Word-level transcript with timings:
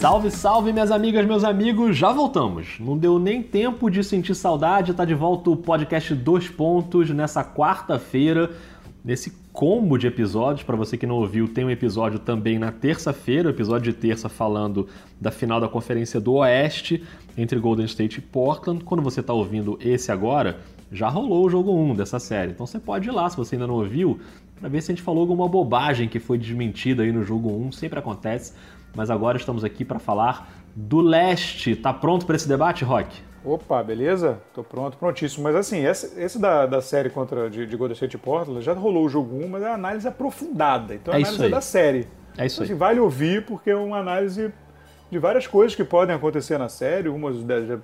Salve, 0.00 0.30
salve, 0.30 0.72
minhas 0.72 0.90
amigas, 0.90 1.26
meus 1.26 1.44
amigos, 1.44 1.94
já 1.94 2.10
voltamos. 2.10 2.78
Não 2.80 2.96
deu 2.96 3.18
nem 3.18 3.42
tempo 3.42 3.90
de 3.90 4.02
sentir 4.02 4.34
saudade, 4.34 4.94
tá 4.94 5.04
de 5.04 5.12
volta 5.12 5.50
o 5.50 5.56
podcast 5.56 6.14
Dois 6.14 6.48
Pontos 6.48 7.10
nessa 7.10 7.44
quarta-feira, 7.44 8.50
nesse 9.04 9.30
combo 9.52 9.98
de 9.98 10.06
episódios. 10.06 10.62
Para 10.62 10.74
você 10.74 10.96
que 10.96 11.06
não 11.06 11.16
ouviu, 11.16 11.46
tem 11.46 11.66
um 11.66 11.70
episódio 11.70 12.18
também 12.18 12.58
na 12.58 12.72
terça-feira, 12.72 13.50
episódio 13.50 13.92
de 13.92 13.98
terça 13.98 14.30
falando 14.30 14.88
da 15.20 15.30
final 15.30 15.60
da 15.60 15.68
Conferência 15.68 16.18
do 16.18 16.32
Oeste 16.32 17.04
entre 17.36 17.58
Golden 17.58 17.84
State 17.84 18.20
e 18.20 18.22
Portland. 18.22 18.82
Quando 18.82 19.02
você 19.02 19.20
está 19.20 19.34
ouvindo 19.34 19.78
esse 19.82 20.10
agora, 20.10 20.60
já 20.90 21.10
rolou 21.10 21.44
o 21.44 21.50
jogo 21.50 21.74
1 21.74 21.96
dessa 21.96 22.18
série. 22.18 22.52
Então 22.52 22.64
você 22.64 22.78
pode 22.78 23.06
ir 23.06 23.12
lá, 23.12 23.28
se 23.28 23.36
você 23.36 23.54
ainda 23.54 23.66
não 23.66 23.74
ouviu, 23.74 24.18
para 24.58 24.70
ver 24.70 24.80
se 24.80 24.92
a 24.92 24.94
gente 24.94 25.04
falou 25.04 25.20
alguma 25.20 25.46
bobagem 25.46 26.08
que 26.08 26.18
foi 26.18 26.38
desmentida 26.38 27.02
aí 27.02 27.12
no 27.12 27.22
jogo 27.22 27.50
1, 27.50 27.72
sempre 27.72 27.98
acontece. 27.98 28.54
Mas 28.94 29.10
agora 29.10 29.36
estamos 29.36 29.64
aqui 29.64 29.84
para 29.84 29.98
falar 29.98 30.50
do 30.74 31.00
leste. 31.00 31.76
Tá 31.76 31.92
pronto 31.92 32.26
para 32.26 32.36
esse 32.36 32.48
debate, 32.48 32.84
Rock? 32.84 33.22
Opa, 33.44 33.82
beleza? 33.82 34.38
Tô 34.52 34.62
pronto, 34.62 34.96
prontíssimo. 34.98 35.44
Mas 35.44 35.56
assim, 35.56 35.84
esse, 35.86 36.20
esse 36.20 36.38
da, 36.38 36.66
da 36.66 36.82
série 36.82 37.08
contra 37.08 37.48
de, 37.48 37.66
de 37.66 37.76
Golden 37.76 37.94
State 37.94 38.18
Portland 38.18 38.60
já 38.62 38.72
rolou 38.74 39.04
o 39.06 39.08
jogo 39.08 39.34
1, 39.44 39.48
mas 39.48 39.62
é 39.62 39.66
uma 39.66 39.74
análise 39.74 40.06
aprofundada. 40.06 40.94
Então 40.94 41.14
a 41.14 41.16
É 41.16 41.20
análise 41.22 41.44
é 41.44 41.48
da 41.48 41.60
série. 41.60 42.06
É 42.36 42.46
isso 42.46 42.56
Então, 42.56 42.64
assim, 42.64 42.72
aí. 42.72 42.78
vale 42.78 43.00
ouvir 43.00 43.44
porque 43.46 43.70
é 43.70 43.76
uma 43.76 43.98
análise 43.98 44.52
de 45.10 45.18
várias 45.18 45.46
coisas 45.46 45.74
que 45.74 45.82
podem 45.84 46.14
acontecer 46.14 46.58
na 46.58 46.68
série. 46.68 47.08
Umas 47.08 47.36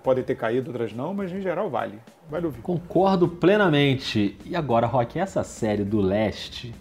podem 0.02 0.22
ter 0.22 0.34
caído, 0.34 0.70
outras 0.70 0.92
não, 0.92 1.14
mas 1.14 1.32
em 1.32 1.40
geral 1.40 1.70
vale. 1.70 1.98
Vale 2.30 2.46
ouvir. 2.46 2.60
Concordo 2.60 3.26
plenamente. 3.26 4.36
E 4.44 4.54
agora, 4.54 4.86
Rock, 4.86 5.18
essa 5.18 5.42
série 5.42 5.84
do 5.84 6.00
leste. 6.00 6.74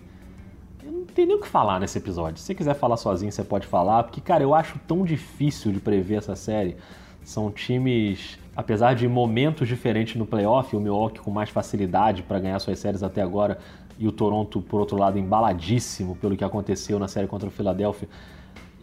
Não 0.86 1.06
tenho 1.06 1.28
nem 1.30 1.38
o 1.38 1.42
que 1.42 1.48
falar 1.48 1.80
nesse 1.80 1.98
episódio. 1.98 2.38
Se 2.38 2.46
você 2.46 2.56
quiser 2.56 2.76
falar 2.76 2.98
sozinho, 2.98 3.32
você 3.32 3.44
pode 3.44 3.66
falar, 3.66 4.04
porque, 4.04 4.22
cara, 4.22 4.44
eu 4.44 4.54
acho 4.54 4.80
tão 4.88 5.04
difícil 5.04 5.72
de 5.72 5.80
prever 5.80 6.16
essa 6.18 6.36
série. 6.36 6.78
São 7.24 7.50
times, 7.50 8.38
apesar 8.56 8.94
de 8.94 9.08
momentos 9.08 9.68
diferentes 9.68 10.16
no 10.16 10.28
playoff, 10.28 10.76
o 10.76 10.80
Milwaukee 10.80 11.20
com 11.20 11.32
mais 11.32 11.50
facilidade 11.50 12.22
para 12.22 12.40
ganhar 12.40 12.60
suas 12.60 12.78
séries 12.78 13.02
até 13.02 13.22
agora, 13.22 13.58
e 13.98 14.08
o 14.08 14.12
Toronto, 14.12 14.62
por 14.62 14.80
outro 14.80 14.98
lado, 14.98 15.18
embaladíssimo 15.18 16.16
pelo 16.18 16.38
que 16.38 16.44
aconteceu 16.44 17.00
na 17.00 17.08
série 17.08 17.28
contra 17.28 17.48
o 17.48 17.52
Philadelphia. 17.52 18.08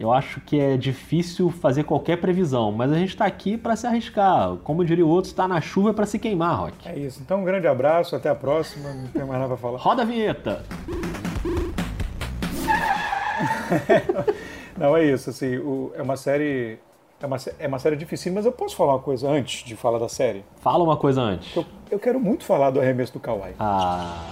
Eu 0.01 0.11
acho 0.13 0.41
que 0.41 0.59
é 0.59 0.77
difícil 0.77 1.51
fazer 1.51 1.85
qualquer 1.85 2.17
previsão, 2.17 2.73
mas 2.73 2.91
a 2.91 2.99
gente 2.99 3.11
está 3.11 3.27
aqui 3.27 3.57
para 3.57 3.77
se 3.77 3.87
arriscar. 3.87 4.57
Como 4.65 4.85
diria 4.85 5.07
o 5.07 5.09
outro, 5.09 5.31
está 5.31 5.47
na 5.47 5.61
chuva 5.61 5.95
para 5.95 6.07
se 6.07 6.19
queimar, 6.19 6.59
Rock. 6.59 6.89
É 6.89 6.99
isso. 6.99 7.21
Então 7.23 7.41
um 7.41 7.45
grande 7.45 7.69
abraço, 7.69 8.17
até 8.17 8.29
a 8.29 8.35
próxima. 8.35 8.93
Não 8.93 9.07
tem 9.07 9.25
mais 9.25 9.39
nada 9.39 9.49
pra 9.49 9.57
falar. 9.57 9.79
Roda 9.79 10.03
a 10.03 10.05
vinheta! 10.05 10.65
Não, 14.77 14.97
é 14.97 15.05
isso. 15.05 15.31
Assim, 15.31 15.57
o- 15.59 15.93
é 15.95 16.03
uma 16.03 16.17
série. 16.17 16.79
É 17.21 17.27
uma, 17.27 17.37
é 17.59 17.69
uma 17.69 17.79
série 17.79 17.95
difícil, 17.97 18.33
mas 18.33 18.45
eu 18.45 18.51
posso 18.53 18.75
falar 18.75 18.95
uma 18.95 18.99
coisa 19.03 19.29
antes 19.29 19.65
de 19.65 19.77
falar 19.77 19.99
da 19.99 20.09
série? 20.09 20.45
Fala 20.61 20.83
uma 20.83 20.97
coisa 20.97 21.21
antes. 21.21 21.55
Eu, 21.55 21.65
eu 21.91 21.99
quero 21.99 22.19
muito 22.19 22.45
falar 22.45 22.71
do 22.71 22.81
arremesso 22.81 23.13
do 23.13 23.21
Kawhi. 23.21 23.55
Ah, 23.61 24.29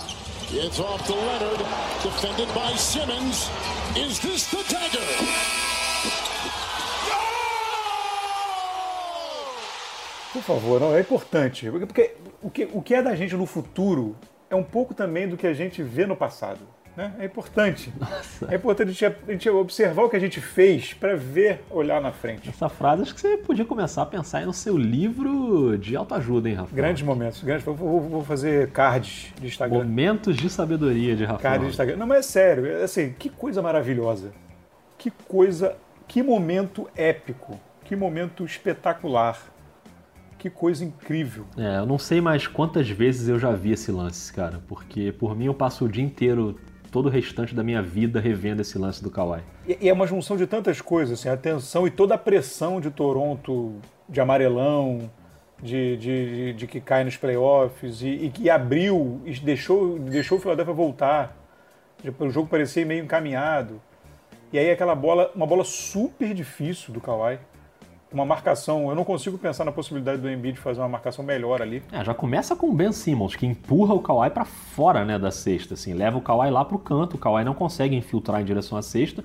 It's 0.53 0.81
off 0.81 1.05
to 1.05 1.15
Leonard, 1.15 1.63
defended 2.03 2.49
by 2.53 2.77
Simmons. 2.77 3.49
Is 3.97 4.19
this 4.19 4.47
the 4.51 4.57
dagger? 4.73 5.01
Por 10.33 10.43
favor, 10.43 10.81
não, 10.81 10.95
é 10.95 11.01
importante. 11.01 11.69
Porque, 11.71 11.87
porque 11.87 12.15
o, 12.43 12.51
que, 12.51 12.69
o 12.73 12.83
que 12.83 12.95
é 12.95 13.03
da 13.03 13.15
gente 13.15 13.35
no 13.37 13.47
futuro 13.47 14.17
é 14.49 14.55
um 14.55 14.63
pouco 14.63 14.95
também 14.95 15.29
do 15.29 15.37
que 15.37 15.47
a 15.47 15.53
gente 15.53 15.83
vê 15.83 16.07
no 16.07 16.17
passado. 16.17 16.61
Né? 17.01 17.13
É 17.19 17.25
importante. 17.25 17.91
É 18.49 18.57
importante 18.57 18.89
a 18.89 18.93
gente, 18.93 19.07
a 19.07 19.33
gente 19.33 19.49
observar 19.49 20.03
o 20.05 20.11
que 20.11 20.17
a 20.17 20.21
gente 20.21 20.39
fez 20.39 20.93
para 20.93 21.17
ver, 21.17 21.63
olhar 21.71 21.99
na 22.01 22.13
frente. 22.13 22.49
essa 22.49 22.69
frase 22.69 23.03
acho 23.03 23.15
que 23.15 23.21
você 23.23 23.39
podia 23.39 23.65
começar 23.65 24.03
a 24.03 24.07
pensar 24.07 24.39
aí 24.39 24.45
no 24.45 24.53
seu 24.53 24.77
livro 24.77 25.79
de 25.79 25.97
autoajuda, 25.97 26.49
hein, 26.51 26.57
Rafael? 26.57 26.77
Grandes 26.77 27.03
momentos. 27.03 27.43
Grandes, 27.43 27.65
vou, 27.65 27.75
vou- 27.75 28.01
vou 28.01 28.25
fazer 28.25 28.71
cards 28.71 29.33
de 29.41 29.47
Instagram. 29.47 29.79
Momentos 29.79 30.37
de 30.37 30.51
sabedoria 30.51 31.17
de 31.17 31.25
Rafael. 31.25 31.41
Cards 31.41 31.63
de 31.63 31.71
Instagram. 31.71 31.97
Não, 31.97 32.07
mas 32.07 32.19
é 32.19 32.23
sério. 32.23 32.67
é 32.67 32.83
Assim, 32.83 33.15
que 33.19 33.31
coisa 33.31 33.63
maravilhosa. 33.63 34.31
Que 34.99 35.11
coisa. 35.27 35.77
Que 36.07 36.23
momento 36.23 36.87
épico. 36.95 37.59
Que 37.85 37.97
momento 37.97 38.45
espetacular. 38.45 39.39
Que 40.39 40.49
coisa 40.49 40.85
incrível. 40.85 41.45
É, 41.57 41.79
eu 41.79 41.87
não 41.87 41.99
sei 41.99 42.21
mais 42.21 42.47
quantas 42.47 42.89
vezes 42.89 43.29
eu 43.29 43.39
já 43.39 43.53
vi 43.53 43.73
esse 43.73 43.93
lance, 43.93 44.33
cara, 44.33 44.61
porque 44.69 45.13
por 45.13 45.37
mim 45.37 45.47
eu 45.47 45.55
passo 45.55 45.85
o 45.85 45.89
dia 45.89 46.03
inteiro, 46.03 46.59
todo 46.91 47.07
o 47.07 47.09
restante 47.09 47.55
da 47.55 47.63
minha 47.63 47.83
vida, 47.83 48.21
revendo 48.21 48.63
esse 48.63 48.79
lance 48.79 49.03
do 49.03 49.11
Kawhi. 49.11 49.43
E, 49.67 49.89
é 49.89 49.93
uma 49.93 50.07
junção 50.07 50.37
de 50.37 50.47
tantas 50.47 50.81
coisas, 50.81 51.19
assim, 51.19 51.29
a 51.29 51.37
tensão 51.37 51.87
e 51.87 51.91
toda 51.91 52.15
a 52.15 52.19
pressão 52.19 52.81
de 52.81 52.91
Toronto, 52.91 53.77
de 54.09 54.21
amarelão, 54.21 55.11
de, 55.63 55.97
de, 55.97 56.35
de, 56.35 56.53
de 56.55 56.67
que 56.67 56.81
cai 56.81 57.05
nos 57.05 57.17
playoffs, 57.17 58.03
e, 58.03 58.09
e 58.09 58.31
que 58.31 58.51
abriu 58.51 59.21
e 59.25 59.33
deixou, 59.39 59.99
deixou 59.99 60.39
o 60.39 60.41
Philadelphia 60.41 60.75
voltar. 60.75 61.37
Tipo, 62.03 62.25
O 62.25 62.31
jogo 62.31 62.49
parecia 62.49 62.85
meio 62.85 63.05
encaminhado. 63.05 63.81
E 64.53 64.59
aí 64.59 64.71
aquela 64.71 64.95
bola, 64.95 65.31
uma 65.35 65.47
bola 65.47 65.63
super 65.63 66.35
difícil 66.35 66.93
do 66.93 67.01
Kawhi. 67.01 67.39
Uma 68.13 68.25
marcação, 68.25 68.89
eu 68.89 68.95
não 68.97 69.05
consigo 69.05 69.39
pensar 69.39 69.65
na 69.65 69.71
possibilidade 69.71 70.21
do 70.21 70.29
Embiid 70.29 70.59
fazer 70.59 70.81
uma 70.81 70.89
marcação 70.89 71.25
melhor 71.25 71.63
ali. 71.63 71.81
É, 71.93 72.05
já 72.05 72.13
começa 72.13 72.57
com 72.57 72.69
o 72.69 72.73
Ben 72.73 72.91
Simmons, 72.91 73.37
que 73.37 73.47
empurra 73.47 73.95
o 73.95 74.01
Kawhi 74.01 74.31
pra 74.31 74.45
fora, 74.45 75.05
né, 75.05 75.17
da 75.17 75.31
cesta, 75.31 75.75
assim, 75.75 75.95
leva 75.95 76.19
o 76.19 76.21
Kawhi 76.21 76.51
lá 76.51 76.65
pro 76.65 76.77
canto, 76.77 77.15
o 77.15 77.19
Kawhi 77.19 77.45
não 77.45 77.55
consegue 77.55 77.95
infiltrar 77.95 78.41
em 78.41 78.45
direção 78.45 78.77
à 78.77 78.83
cesta, 78.83 79.23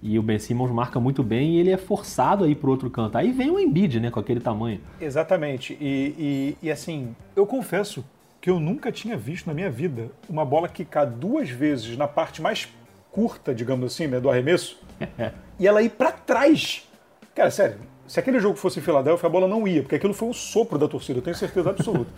e 0.00 0.16
o 0.20 0.22
Ben 0.22 0.38
Simmons 0.38 0.70
marca 0.70 1.00
muito 1.00 1.24
bem 1.24 1.56
e 1.56 1.60
ele 1.60 1.72
é 1.72 1.76
forçado 1.76 2.44
a 2.44 2.48
ir 2.48 2.54
pro 2.54 2.70
outro 2.70 2.88
canto. 2.88 3.18
Aí 3.18 3.32
vem 3.32 3.50
o 3.50 3.58
Embiid, 3.58 3.98
né, 3.98 4.10
com 4.10 4.20
aquele 4.20 4.38
tamanho. 4.38 4.80
Exatamente. 5.00 5.76
E, 5.80 6.56
e, 6.62 6.66
e, 6.66 6.70
assim, 6.70 7.16
eu 7.34 7.44
confesso 7.44 8.04
que 8.40 8.48
eu 8.48 8.60
nunca 8.60 8.92
tinha 8.92 9.16
visto 9.16 9.48
na 9.48 9.54
minha 9.54 9.68
vida 9.68 10.10
uma 10.30 10.44
bola 10.44 10.68
quicar 10.68 11.06
duas 11.06 11.50
vezes 11.50 11.96
na 11.96 12.06
parte 12.06 12.40
mais 12.40 12.68
curta, 13.10 13.52
digamos 13.52 13.92
assim, 13.92 14.06
né, 14.06 14.20
do 14.20 14.30
arremesso, 14.30 14.80
e 15.58 15.66
ela 15.66 15.82
ir 15.82 15.90
pra 15.90 16.12
trás. 16.12 16.88
Cara, 17.34 17.50
sério, 17.50 17.78
se 18.08 18.18
aquele 18.18 18.40
jogo 18.40 18.56
fosse 18.56 18.80
em 18.80 18.82
Filadélfia, 18.82 19.26
a 19.26 19.30
bola 19.30 19.46
não 19.46 19.68
ia, 19.68 19.82
porque 19.82 19.94
aquilo 19.94 20.12
foi 20.14 20.28
um 20.28 20.32
sopro 20.32 20.78
da 20.78 20.88
torcida, 20.88 21.18
eu 21.18 21.22
tenho 21.22 21.36
certeza 21.36 21.70
absoluta. 21.70 22.10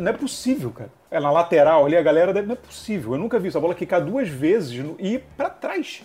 Não 0.00 0.08
é 0.08 0.12
possível, 0.12 0.70
cara. 0.70 0.90
É 1.10 1.20
na 1.20 1.30
lateral 1.30 1.86
ali, 1.86 1.96
a 1.96 2.02
galera 2.02 2.32
deve. 2.32 2.46
Não 2.48 2.54
é 2.54 2.56
possível. 2.56 3.12
Eu 3.12 3.18
nunca 3.18 3.38
vi 3.38 3.48
essa 3.48 3.60
bola 3.60 3.74
quicar 3.74 4.04
duas 4.04 4.28
vezes 4.28 4.76
no- 4.84 4.96
e 4.98 5.14
ir 5.14 5.24
pra 5.36 5.48
trás. 5.48 6.02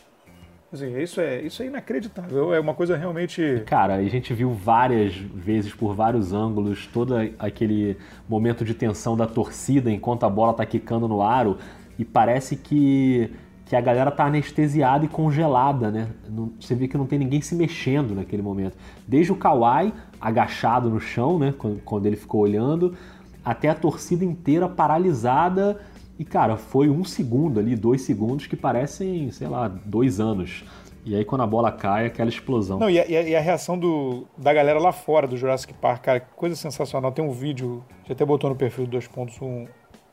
Assim, 0.71 0.95
isso, 1.01 1.19
é, 1.21 1.41
isso 1.41 1.63
é 1.63 1.65
inacreditável. 1.65 2.53
É 2.53 2.59
uma 2.59 2.73
coisa 2.73 2.95
realmente. 2.95 3.63
Cara, 3.65 3.95
a 3.95 4.03
gente 4.03 4.33
viu 4.33 4.51
várias 4.51 5.15
vezes 5.15 5.73
por 5.73 5.95
vários 5.95 6.33
ângulos 6.33 6.87
todo 6.93 7.15
aquele 7.39 7.97
momento 8.29 8.63
de 8.65 8.73
tensão 8.73 9.15
da 9.17 9.25
torcida 9.25 9.89
enquanto 9.89 10.25
a 10.25 10.29
bola 10.29 10.53
tá 10.53 10.65
quicando 10.65 11.07
no 11.07 11.21
aro 11.23 11.57
e 11.97 12.03
parece 12.05 12.55
que, 12.57 13.31
que 13.67 13.75
a 13.75 13.81
galera 13.81 14.09
tá 14.11 14.25
anestesiada 14.25 15.03
e 15.05 15.07
congelada, 15.07 15.91
né? 15.91 16.07
Não- 16.29 16.51
Você 16.59 16.73
vê 16.73 16.87
que 16.87 16.97
não 16.97 17.05
tem 17.05 17.19
ninguém 17.19 17.41
se 17.41 17.53
mexendo 17.55 18.15
naquele 18.15 18.41
momento. 18.41 18.77
Desde 19.07 19.31
o 19.31 19.35
Kawhi 19.35 19.93
agachado 20.21 20.89
no 20.89 20.99
chão, 20.99 21.37
né? 21.37 21.53
Quando, 21.57 21.81
quando 21.83 22.05
ele 22.05 22.15
ficou 22.15 22.41
olhando, 22.41 22.95
até 23.43 23.69
a 23.69 23.75
torcida 23.75 24.23
inteira 24.23 24.67
paralisada. 24.69 25.79
E, 26.19 26.25
cara, 26.25 26.57
foi 26.57 26.89
um 26.89 27.03
segundo 27.03 27.59
ali, 27.59 27.75
dois 27.75 28.01
segundos 28.01 28.47
que 28.47 28.55
parecem, 28.55 29.29
sei 29.31 29.47
lá, 29.47 29.67
dois 29.67 30.19
anos. 30.19 30.63
E 31.05 31.15
aí 31.15 31.23
quando 31.23 31.41
a 31.41 31.47
bola 31.47 31.71
cai, 31.71 32.07
aquela 32.07 32.27
explosão. 32.29 32.79
Não, 32.79 32.89
e 32.89 32.99
a, 32.99 33.05
e 33.07 33.15
a- 33.15 33.21
e 33.29 33.35
a 33.35 33.39
reação 33.39 33.77
do, 33.77 34.25
da 34.37 34.53
galera 34.53 34.79
lá 34.79 34.91
fora 34.91 35.27
do 35.27 35.37
Jurassic 35.37 35.73
Park, 35.73 36.03
cara, 36.03 36.19
que 36.19 36.33
coisa 36.35 36.55
sensacional. 36.55 37.11
Tem 37.11 37.23
um 37.23 37.31
vídeo, 37.31 37.83
já 38.05 38.13
até 38.13 38.25
botou 38.25 38.49
no 38.49 38.55
perfil 38.55 38.85
do 38.87 38.97
2.1, 38.97 39.67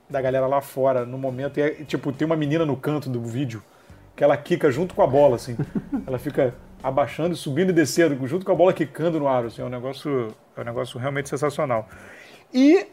da 0.09 0.21
galera 0.21 0.47
lá 0.47 0.61
fora 0.61 1.05
no 1.05 1.19
momento. 1.19 1.59
E, 1.59 1.63
é, 1.63 1.71
tipo, 1.85 2.13
tem 2.13 2.27
uma 2.27 2.37
menina 2.37 2.65
no 2.65 2.77
canto 2.77 3.09
do 3.09 3.21
vídeo 3.21 3.63
que 4.17 4.23
ela 4.23 4.37
quica 4.37 4.71
junto 4.71 4.95
com 4.95 5.03
a 5.03 5.07
bola, 5.07 5.37
assim. 5.37 5.57
ela 6.07 6.19
fica 6.19 6.55
abaixando, 6.83 7.35
subindo 7.35 7.71
e 7.71 7.73
descendo, 7.73 8.27
junto 8.27 8.45
com 8.45 8.53
a 8.53 8.55
bola 8.55 8.73
quicando 8.73 9.19
no 9.19 9.27
ar. 9.27 9.47
Assim, 9.47 9.63
é 9.63 9.65
um 9.65 9.71
negócio, 9.71 10.35
é 10.57 10.61
um 10.61 10.65
negócio 10.65 10.99
realmente 10.99 11.29
sensacional. 11.29 11.89
E 12.53 12.87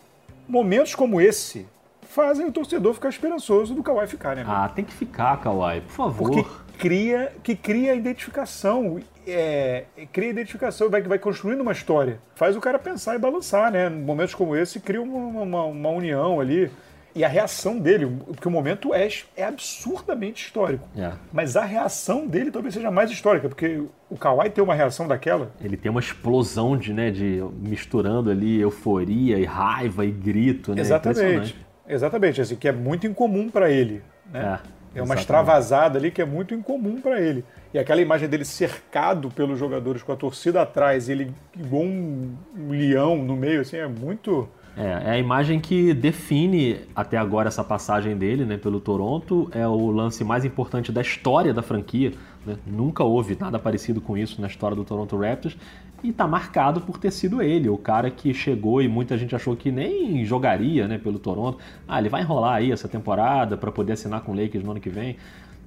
momentos 0.48 0.96
como 0.96 1.22
esse 1.22 1.68
fazem 2.02 2.46
o 2.46 2.52
torcedor 2.52 2.94
ficar 2.94 3.10
esperançoso 3.10 3.74
do 3.74 3.82
Kawhi 3.82 4.06
ficar, 4.08 4.36
né? 4.36 4.42
amigo? 4.42 4.56
Ah, 4.56 4.70
tem 4.70 4.84
que 4.84 4.94
ficar, 4.94 5.40
Kawhi, 5.40 5.82
por 5.82 5.92
favor. 5.92 6.32
Porque 6.32 6.46
cria, 6.78 7.32
que 7.44 7.56
cria 7.56 7.94
identificação. 7.96 9.00
É, 9.26 9.86
cria 10.12 10.30
identificação, 10.30 10.90
vai, 10.90 11.02
vai 11.02 11.20
construindo 11.20 11.62
uma 11.62 11.72
história. 11.72 12.20
Faz 12.36 12.56
o 12.58 12.60
cara 12.60 12.80
pensar 12.80 13.16
e 13.16 13.20
balançar, 13.20 13.72
né? 13.72 13.88
Momentos 13.88 14.34
como 14.34 14.56
esse, 14.56 14.80
cria 14.80 15.02
uma, 15.02 15.42
uma, 15.44 15.64
uma 15.66 15.90
união 15.90 16.40
ali. 16.40 16.72
E 17.14 17.24
a 17.24 17.28
reação 17.28 17.78
dele, 17.80 18.06
porque 18.26 18.48
o 18.48 18.52
momento 18.52 18.94
é, 18.94 19.08
é 19.36 19.44
absurdamente 19.44 20.46
histórico. 20.46 20.88
É. 20.98 21.12
Mas 21.32 21.56
a 21.58 21.64
reação 21.64 22.26
dele 22.26 22.52
talvez 22.52 22.74
seja 22.74 22.90
mais 22.90 23.12
histórica, 23.12 23.50
porque 23.50 23.84
o 24.10 24.18
Kawhi 24.18 24.50
ter 24.50 24.62
uma 24.62 24.74
reação 24.74 25.08
daquela. 25.08 25.52
Ele 25.62 25.76
tem 25.76 25.92
uma 25.92 26.00
explosão 26.00 26.78
de, 26.78 26.94
né, 26.94 27.12
de 27.12 27.44
misturando 27.60 28.30
ali 28.30 28.60
euforia 28.60 29.38
e 29.38 29.46
raiva 29.46 30.06
e 30.06 30.12
grito, 30.12 30.74
né? 30.74 30.82
exatamente. 30.82 31.56
Exatamente, 31.88 32.40
assim, 32.40 32.56
que 32.56 32.68
é 32.68 32.72
muito 32.72 33.06
incomum 33.06 33.50
para 33.50 33.70
ele. 33.70 34.02
Né? 34.32 34.60
É. 34.68 34.82
É 34.94 35.00
uma 35.00 35.16
Exatamente. 35.16 35.20
extravasada 35.22 35.98
ali 35.98 36.12
que 36.12 36.22
é 36.22 36.26
muito 36.26 36.54
incomum 36.54 37.00
para 37.00 37.22
ele. 37.22 37.46
E 37.74 37.80
aquela 37.80 38.02
imagem 38.02 38.28
dele 38.28 38.44
cercado 38.44 39.30
pelos 39.30 39.58
jogadores 39.58 40.04
com 40.04 40.12
a 40.12 40.18
torcida 40.18 40.62
atrás, 40.62 41.08
ele 41.08 41.34
igual 41.58 41.84
um, 41.84 42.36
um 42.58 42.70
leão 42.72 43.18
no 43.18 43.38
meio, 43.38 43.62
assim, 43.62 43.78
é 43.78 43.88
muito. 43.88 44.50
É, 44.76 44.84
é 44.84 45.12
a 45.12 45.18
imagem 45.18 45.60
que 45.60 45.94
define 45.94 46.80
até 46.96 47.18
agora 47.18 47.50
essa 47.50 47.64
passagem 47.64 48.16
dele 48.16 48.46
né, 48.46 48.58
pelo 48.58 48.80
Toronto. 48.80 49.50
É 49.54 49.68
o 49.68 49.92
lance 49.92 50.24
mais 50.24 50.46
importante 50.46 50.92
da 50.92 51.02
história 51.02 51.54
da 51.54 51.62
franquia. 51.62 52.14
né? 52.46 52.58
Nunca 52.66 53.04
houve 53.04 53.38
nada 53.40 53.60
parecido 53.60 54.00
com 54.00 54.18
isso 54.18 54.40
na 54.40 54.48
história 54.48 54.76
do 54.76 54.84
Toronto 54.84 55.18
Raptors. 55.18 55.58
E 56.04 56.12
tá 56.12 56.28
marcado 56.28 56.82
por 56.82 56.98
ter 56.98 57.12
sido 57.12 57.44
ele, 57.44 57.70
o 57.70 57.78
cara 57.78 58.10
que 58.10 58.34
chegou 58.34 58.82
e 58.82 58.88
muita 58.88 59.16
gente 59.16 59.36
achou 59.36 59.56
que 59.56 59.72
nem 59.72 60.26
jogaria 60.26 60.88
né, 60.88 60.98
pelo 60.98 61.20
Toronto. 61.20 61.60
Ah, 61.88 62.00
ele 62.00 62.10
vai 62.10 62.22
enrolar 62.22 62.56
aí 62.56 62.72
essa 62.72 62.88
temporada 62.88 63.56
para 63.56 63.72
poder 63.72 63.94
assinar 63.94 64.22
com 64.22 64.32
o 64.32 64.36
Lakers 64.36 64.64
no 64.64 64.72
ano 64.72 64.80
que 64.80 64.90
vem. 64.90 65.18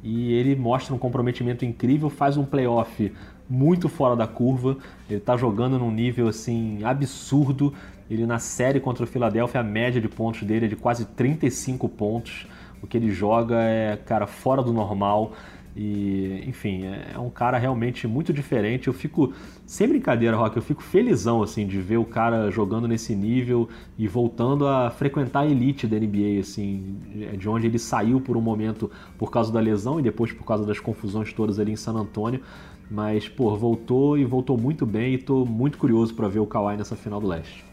E 0.05 0.35
ele 0.35 0.55
mostra 0.55 0.95
um 0.95 0.99
comprometimento 0.99 1.65
incrível, 1.65 2.11
faz 2.11 2.37
um 2.37 2.45
playoff 2.45 3.11
muito 3.49 3.89
fora 3.89 4.15
da 4.15 4.27
curva. 4.27 4.77
Ele 5.09 5.19
tá 5.19 5.35
jogando 5.35 5.79
num 5.79 5.91
nível 5.91 6.29
assim 6.29 6.85
absurdo. 6.85 7.73
Ele 8.11 8.27
na 8.27 8.39
série 8.39 8.81
contra 8.81 9.03
o 9.03 9.07
Philadelphia, 9.07 9.63
a 9.63 9.65
média 9.65 10.03
de 10.03 10.09
pontos 10.09 10.43
dele 10.43 10.67
é 10.67 10.69
de 10.69 10.77
quase 10.77 11.07
35 11.07 11.89
pontos. 11.89 12.47
O 12.83 12.87
que 12.87 12.99
ele 12.99 13.11
joga 13.11 13.63
é, 13.63 13.97
cara, 13.97 14.27
fora 14.27 14.63
do 14.63 14.75
normal. 14.75 15.33
E, 15.77 16.45
enfim, 16.47 16.85
é 16.85 17.19
um 17.19 17.31
cara 17.31 17.59
realmente 17.59 18.07
muito 18.07 18.33
diferente. 18.33 18.87
Eu 18.87 18.95
fico, 18.95 19.33
sem 19.67 19.89
brincadeira, 19.89 20.37
Rock, 20.37 20.57
eu 20.57 20.63
fico 20.63 20.83
felizão 20.83 21.43
assim 21.43 21.67
de 21.67 21.81
ver 21.81 21.97
o 21.97 22.05
cara 22.05 22.51
jogando 22.51 22.87
nesse 22.87 23.15
nível 23.15 23.69
e 23.99 24.07
voltando 24.07 24.69
a 24.69 24.91
frequentar 24.91 25.41
a 25.41 25.47
elite 25.47 25.87
da 25.87 25.99
NBA, 25.99 26.41
assim, 26.41 26.97
de 27.37 27.49
onde 27.49 27.67
ele 27.67 27.79
saiu 27.79 28.21
por 28.21 28.37
um 28.37 28.41
momento 28.41 28.91
por 29.19 29.31
causa 29.31 29.53
da 29.53 29.59
lesão 29.59 29.99
e 29.99 30.03
depois 30.03 30.33
por 30.33 30.45
causa 30.45 30.65
das 30.65 30.79
confusões 30.79 31.33
todas 31.33 31.59
ali 31.59 31.73
em 31.73 31.77
San 31.77 31.95
Antônio. 31.95 32.41
Mas, 32.89 33.29
pô, 33.29 33.57
voltou 33.57 34.17
e 34.17 34.25
voltou 34.25 34.57
muito 34.57 34.87
bem 34.87 35.15
e 35.15 35.19
tô 35.19 35.45
muito 35.45 35.79
curioso 35.79 36.15
para 36.15 36.29
ver 36.29 36.39
o 36.39 36.47
Kawhi 36.47 36.77
nessa 36.77 36.95
final 36.95 37.21
do 37.21 37.27
leste. 37.27 37.65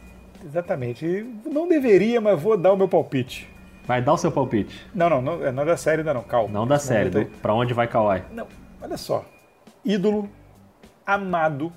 Exatamente. 0.43 1.25
Não 1.45 1.67
deveria, 1.67 2.19
mas 2.19 2.41
vou 2.41 2.57
dar 2.57 2.73
o 2.73 2.77
meu 2.77 2.87
palpite. 2.87 3.50
Vai 3.91 4.01
dar 4.01 4.13
o 4.13 4.17
seu 4.17 4.31
palpite. 4.31 4.87
Não, 4.95 5.09
não, 5.09 5.21
não, 5.21 5.45
é, 5.45 5.51
não 5.51 5.63
é 5.63 5.65
da 5.65 5.75
série 5.75 5.99
ainda 5.99 6.13
não, 6.13 6.23
calma. 6.23 6.47
Não 6.53 6.65
da 6.65 6.79
série, 6.79 7.09
do, 7.09 7.25
pra 7.41 7.53
onde 7.53 7.73
vai 7.73 7.89
Kawhi? 7.89 8.23
Não, 8.31 8.47
olha 8.81 8.95
só. 8.95 9.25
Ídolo, 9.83 10.29
amado, 11.05 11.73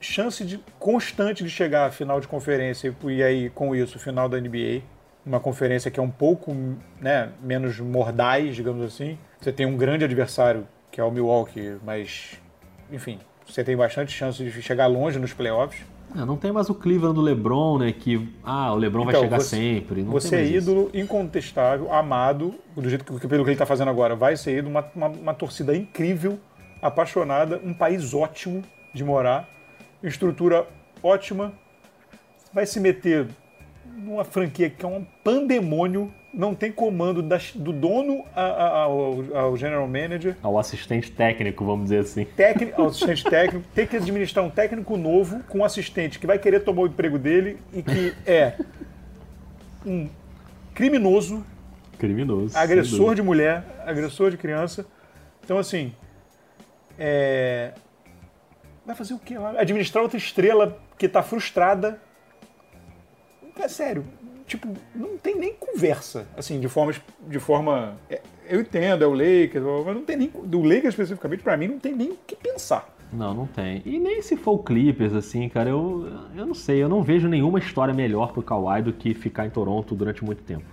chance 0.00 0.44
de 0.44 0.60
constante 0.78 1.42
de 1.42 1.50
chegar 1.50 1.86
à 1.86 1.90
final 1.90 2.20
de 2.20 2.28
conferência 2.28 2.94
e 3.08 3.22
aí 3.24 3.50
com 3.50 3.74
isso 3.74 3.98
final 3.98 4.28
da 4.28 4.40
NBA, 4.40 4.82
uma 5.26 5.40
conferência 5.40 5.90
que 5.90 5.98
é 5.98 6.02
um 6.02 6.12
pouco, 6.12 6.54
né, 7.00 7.30
menos 7.42 7.80
mordaz, 7.80 8.54
digamos 8.54 8.84
assim. 8.84 9.18
Você 9.40 9.50
tem 9.50 9.66
um 9.66 9.76
grande 9.76 10.04
adversário 10.04 10.64
que 10.92 11.00
é 11.00 11.04
o 11.04 11.10
Milwaukee, 11.10 11.76
mas 11.84 12.40
enfim, 12.88 13.18
você 13.44 13.64
tem 13.64 13.76
bastante 13.76 14.12
chance 14.12 14.40
de 14.44 14.62
chegar 14.62 14.86
longe 14.86 15.18
nos 15.18 15.32
playoffs. 15.32 15.84
É, 16.14 16.24
não 16.24 16.36
tem 16.36 16.52
mais 16.52 16.68
o 16.68 16.74
Cleveland 16.74 17.14
do 17.14 17.20
LeBron, 17.22 17.78
né? 17.78 17.92
Que 17.92 18.28
ah, 18.44 18.72
o 18.72 18.76
LeBron 18.76 19.04
vai 19.04 19.12
Então, 19.14 19.22
chegar 19.24 19.40
você- 19.40 19.56
sempre. 19.56 20.02
Não 20.02 20.12
Você 20.12 20.34
é 20.34 20.38
mais 20.38 20.50
isso. 20.50 20.58
ídolo, 20.70 20.90
incontestável, 20.92 21.92
amado, 21.92 22.54
do 22.76 22.88
jeito 22.88 23.04
que 23.04 23.10
pelo 23.26 23.44
que 23.44 23.50
ele 23.50 23.52
está 23.52 23.64
fazendo 23.66 23.88
agora, 23.88 24.14
vai 24.14 24.36
ser 24.36 24.58
ídolo, 24.58 24.70
uma, 24.70 24.84
uma, 24.94 25.08
uma 25.08 25.34
torcida 25.34 25.74
incrível, 25.76 26.38
apaixonada, 26.82 27.60
um 27.64 27.72
país 27.72 28.12
ótimo 28.12 28.62
de 28.92 29.02
morar, 29.04 29.48
estrutura 30.02 30.66
ótima, 31.02 31.52
vai 32.52 32.66
se 32.66 32.78
meter 32.78 33.26
numa 33.96 34.24
franquia 34.24 34.70
que 34.70 34.84
é 34.84 34.88
um 34.88 35.04
pandemônio, 35.22 36.12
não 36.32 36.54
tem 36.54 36.72
comando 36.72 37.22
das- 37.22 37.52
do 37.54 37.72
dono 37.72 38.24
a- 38.34 38.40
a- 38.42 38.78
ao, 38.84 39.36
ao 39.36 39.56
general 39.56 39.86
manager, 39.86 40.36
Ao 40.42 40.58
assistente 40.58 41.10
técnico, 41.10 41.64
vamos 41.64 41.84
dizer 41.84 41.98
assim. 42.00 42.24
técnico, 42.24 42.80
ao 42.80 42.88
assistente 42.88 43.24
técnico, 43.24 43.66
tem 43.74 43.86
que 43.86 43.96
administrar 43.96 44.44
um 44.44 44.50
técnico 44.50 44.96
novo 44.96 45.42
com 45.48 45.58
um 45.58 45.64
assistente 45.64 46.18
que 46.18 46.26
vai 46.26 46.38
querer 46.38 46.60
tomar 46.60 46.82
o 46.82 46.86
emprego 46.86 47.18
dele 47.18 47.58
e 47.72 47.82
que 47.82 48.14
é 48.26 48.54
um 49.84 50.08
criminoso, 50.74 51.44
Criminoso. 51.98 52.56
agressor 52.56 53.14
de 53.14 53.22
mulher, 53.22 53.62
agressor 53.84 54.30
de 54.30 54.36
criança. 54.38 54.86
Então, 55.44 55.58
assim, 55.58 55.92
é... 56.98 57.72
vai 58.86 58.94
fazer 58.96 59.12
o 59.14 59.18
quê? 59.18 59.36
lá? 59.38 59.54
Administrar 59.58 60.02
outra 60.02 60.16
estrela 60.16 60.78
que 60.96 61.08
tá 61.08 61.22
frustrada. 61.22 62.00
É 63.56 63.68
sério, 63.68 64.04
tipo, 64.46 64.68
não 64.94 65.16
tem 65.16 65.36
nem 65.36 65.54
conversa, 65.54 66.26
assim, 66.36 66.58
de 66.60 66.68
forma... 66.68 66.92
De 67.28 67.38
forma 67.38 67.96
é, 68.10 68.20
eu 68.48 68.60
entendo, 68.60 69.04
é 69.04 69.06
o 69.06 69.12
Lakers, 69.12 69.64
mas 69.86 69.94
não 69.94 70.04
tem 70.04 70.16
nem... 70.16 70.28
Do 70.28 70.62
Lakers 70.62 70.88
especificamente, 70.88 71.42
pra 71.42 71.56
mim, 71.56 71.68
não 71.68 71.78
tem 71.78 71.94
nem 71.94 72.10
o 72.10 72.18
que 72.26 72.34
pensar. 72.34 72.92
Não, 73.12 73.34
não 73.34 73.46
tem. 73.46 73.82
E 73.84 73.98
nem 73.98 74.22
se 74.22 74.36
for 74.36 74.52
o 74.52 74.58
Clippers, 74.58 75.12
assim, 75.12 75.48
cara, 75.48 75.68
eu, 75.68 76.08
eu 76.34 76.46
não 76.46 76.54
sei. 76.54 76.82
Eu 76.82 76.88
não 76.88 77.02
vejo 77.02 77.28
nenhuma 77.28 77.58
história 77.58 77.92
melhor 77.92 78.32
pro 78.32 78.42
Kawhi 78.42 78.82
do 78.82 78.92
que 78.92 79.12
ficar 79.12 79.46
em 79.46 79.50
Toronto 79.50 79.94
durante 79.94 80.24
muito 80.24 80.42
tempo. 80.42 80.64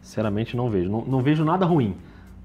Sinceramente, 0.00 0.56
não 0.56 0.70
vejo. 0.70 0.90
Não, 0.90 1.04
não 1.04 1.20
vejo 1.20 1.44
nada 1.44 1.66
ruim. 1.66 1.94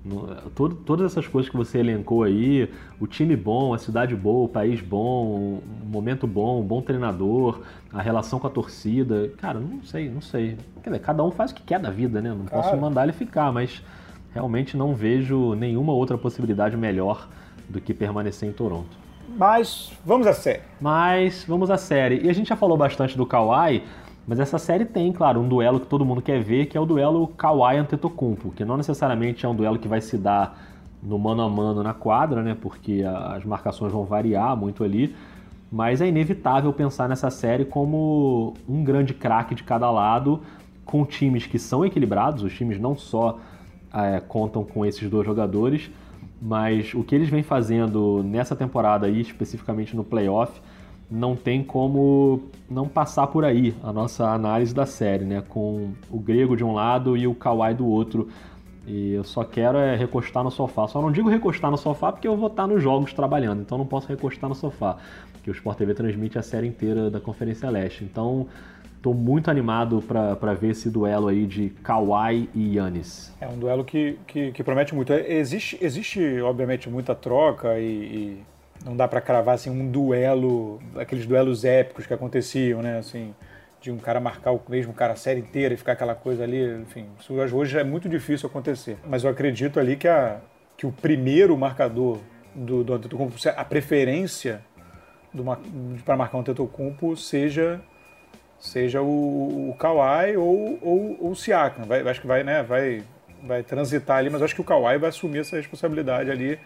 No- 0.05 0.27
todo- 0.55 0.75
todas 0.75 1.11
essas 1.11 1.27
coisas 1.27 1.49
que 1.49 1.57
você 1.57 1.79
elencou 1.79 2.23
aí, 2.23 2.71
o 2.99 3.05
time 3.05 3.35
bom, 3.35 3.73
a 3.73 3.77
cidade 3.77 4.15
boa, 4.15 4.45
o 4.45 4.47
país 4.47 4.79
bom, 4.79 5.59
um 5.83 5.85
momento 5.85 6.25
bom, 6.25 6.61
um 6.61 6.63
bom 6.63 6.81
treinador, 6.81 7.59
a 7.91 8.01
relação 8.01 8.39
com 8.39 8.47
a 8.47 8.49
torcida. 8.49 9.29
Cara, 9.37 9.59
não 9.59 9.83
sei, 9.83 10.09
não 10.09 10.21
sei. 10.21 10.57
Quer 10.81 10.91
dizer, 10.91 10.99
cada 11.01 11.23
um 11.23 11.31
faz 11.31 11.51
o 11.51 11.55
que 11.55 11.63
quer 11.63 11.79
da 11.79 11.89
vida, 11.89 12.21
né? 12.21 12.29
Não 12.29 12.45
posso 12.45 12.69
Claro. 12.69 12.79
mandar 12.81 13.03
ele 13.03 13.11
ficar, 13.13 13.51
mas 13.51 13.83
realmente 14.33 14.77
não 14.77 14.93
vejo 14.95 15.55
nenhuma 15.55 15.91
outra 15.91 16.17
possibilidade 16.17 16.77
melhor 16.77 17.27
do 17.67 17.81
que 17.81 17.93
permanecer 17.93 18.47
em 18.47 18.53
Toronto. 18.53 18.95
Mas 19.37 19.91
vamos 20.05 20.25
à 20.25 20.31
série. 20.33 20.61
Mas 20.79 21.43
vamos 21.45 21.69
à 21.69 21.77
série. 21.77 22.21
E 22.23 22.29
a 22.29 22.33
gente 22.33 22.47
já 22.47 22.55
falou 22.55 22.77
bastante 22.77 23.17
do 23.17 23.25
Kawhi, 23.25 23.83
mas 24.27 24.41
essa 24.41 24.57
série 24.57 24.83
tem, 24.83 25.13
claro, 25.13 25.39
um 25.39 25.47
duelo 25.47 25.79
que 25.79 25.87
todo 25.87 26.03
mundo 26.03 26.21
quer 26.21 26.41
ver, 26.41 26.65
que 26.65 26.77
é 26.77 26.81
o 26.81 26.85
duelo 26.85 27.29
Kawhi 27.29 27.77
Antetokounmpo, 27.77 28.51
que 28.51 28.65
não 28.65 28.75
necessariamente 28.75 29.45
é 29.45 29.49
um 29.49 29.55
duelo 29.55 29.79
que 29.79 29.87
vai 29.87 30.01
se 30.01 30.17
dar 30.17 30.59
no 31.01 31.17
mano 31.17 31.43
a 31.43 31.49
mano 31.49 31.81
na 31.81 31.93
quadra, 31.93 32.43
né? 32.43 32.57
Porque 32.59 33.05
as 33.05 33.45
marcações 33.45 33.93
vão 33.93 34.03
variar 34.03 34.57
muito 34.57 34.83
ali, 34.83 35.15
mas 35.71 36.01
é 36.01 36.07
inevitável 36.07 36.73
pensar 36.73 37.07
nessa 37.07 37.29
série 37.29 37.63
como 37.63 38.53
um 38.67 38.83
grande 38.83 39.13
craque 39.13 39.55
de 39.55 39.63
cada 39.63 39.89
lado, 39.89 40.41
com 40.83 41.05
times 41.05 41.45
que 41.45 41.57
são 41.57 41.85
equilibrados, 41.85 42.43
os 42.43 42.53
times 42.53 42.77
não 42.77 42.97
só 42.97 43.39
é, 43.93 44.19
contam 44.19 44.63
com 44.63 44.85
esses 44.85 45.09
dois 45.09 45.25
jogadores, 45.25 45.89
mas 46.41 46.93
o 46.93 47.01
que 47.01 47.15
eles 47.15 47.29
vêm 47.29 47.43
fazendo 47.43 48.21
nessa 48.23 48.57
temporada 48.57 49.07
aí, 49.07 49.21
especificamente 49.21 49.95
no 49.95 50.03
playoff, 50.03 50.61
não 51.09 51.35
tem 51.35 51.63
como 51.63 52.49
não 52.69 52.87
passar 52.87 53.27
por 53.27 53.45
aí 53.45 53.73
a 53.81 53.93
nossa 53.93 54.29
análise 54.29 54.73
da 54.73 54.85
série, 54.85 55.23
né? 55.23 55.41
Com 55.47 55.93
o 56.09 56.19
Grego 56.19 56.55
de 56.55 56.63
um 56.63 56.73
lado 56.73 57.15
e 57.15 57.25
o 57.25 57.33
Kawhi 57.33 57.73
do 57.73 57.87
outro. 57.87 58.27
E 58.85 59.13
eu 59.13 59.23
só 59.23 59.43
quero 59.43 59.77
é 59.77 59.95
recostar 59.95 60.43
no 60.43 60.51
sofá. 60.51 60.87
Só 60.87 61.01
não 61.01 61.11
digo 61.11 61.29
recostar 61.29 61.71
no 61.71 61.77
sofá 61.77 62.11
porque 62.11 62.27
eu 62.27 62.37
vou 62.37 62.47
estar 62.47 62.67
nos 62.67 62.81
jogos 62.81 63.13
trabalhando, 63.13 63.61
então 63.61 63.77
não 63.77 63.85
posso 63.85 64.07
recostar 64.07 64.49
no 64.49 64.55
sofá. 64.55 64.97
Porque 65.33 65.49
o 65.49 65.53
Sport 65.53 65.77
TV 65.77 65.93
transmite 65.93 66.37
a 66.37 66.41
série 66.41 66.67
inteira 66.67 67.09
da 67.09 67.19
Conferência 67.19 67.69
Leste. 67.69 68.03
Então 68.03 68.47
tô 69.01 69.13
muito 69.13 69.49
animado 69.49 70.01
para 70.01 70.53
ver 70.53 70.71
esse 70.71 70.89
duelo 70.89 71.27
aí 71.27 71.45
de 71.45 71.69
Kawhi 71.83 72.49
e 72.53 72.75
Yannis. 72.75 73.33
É 73.39 73.47
um 73.47 73.57
duelo 73.57 73.83
que, 73.83 74.17
que, 74.27 74.51
que 74.51 74.63
promete 74.63 74.93
muito. 74.95 75.13
É, 75.13 75.33
Existe, 75.33 75.77
existe, 75.81 76.41
obviamente, 76.41 76.89
muita 76.89 77.13
troca 77.15 77.79
e, 77.79 77.83
e 77.83 78.43
não 78.87 78.95
dá 78.95 79.07
pra 79.07 79.19
cravar 79.19 79.55
assim, 79.55 79.69
um 79.69 79.89
duelo, 79.89 80.79
aqueles 80.95 81.25
duelos 81.25 81.65
épicos 81.65 82.07
que 82.07 82.13
aconteciam, 82.13 82.81
né? 82.81 82.97
Assim, 82.97 83.35
de 83.81 83.91
um 83.91 83.97
cara 83.97 84.19
marcar 84.19 84.51
o 84.51 84.61
mesmo 84.67 84.93
cara 84.93 85.13
a 85.13 85.15
série 85.15 85.41
inteira 85.41 85.73
e 85.73 85.77
ficar 85.77 85.93
aquela 85.93 86.15
coisa 86.15 86.43
ali, 86.43 86.81
enfim, 86.81 87.05
isso 87.19 87.33
hoje 87.33 87.77
é 87.77 87.83
muito 87.83 88.09
difícil 88.09 88.49
acontecer. 88.49 88.97
Mas 89.05 89.23
eu 89.23 89.29
acredito 89.29 89.79
ali 89.79 89.95
que, 89.95 90.07
a, 90.07 90.39
que 90.75 90.87
o 90.87 90.91
primeiro 90.91 91.55
marcador 91.57 92.19
do, 92.55 92.83
do 92.83 92.93
Antetokounmpo, 92.93 93.35
a 93.55 93.65
preferência 93.65 94.61
para 96.03 96.17
marcar 96.17 96.37
um 96.37 96.41
Antetokounmpo 96.41 97.15
seja 97.15 97.79
seja 98.59 99.01
o, 99.03 99.69
o 99.69 99.75
Kawhi 99.77 100.35
ou, 100.35 100.79
ou, 100.81 101.17
ou 101.21 101.31
o 101.31 101.35
Siakam. 101.35 101.85
Vai, 101.85 102.01
acho 102.07 102.21
que 102.21 102.25
vai, 102.25 102.43
né, 102.43 102.63
vai, 102.63 103.03
vai 103.43 103.61
transitar 103.61 104.17
ali, 104.17 104.31
mas 104.31 104.41
acho 104.41 104.55
que 104.55 104.61
o 104.61 104.63
Kawhi 104.63 104.97
vai 104.97 105.09
assumir 105.09 105.39
essa 105.39 105.57
responsabilidade 105.57 106.31
ali 106.31 106.59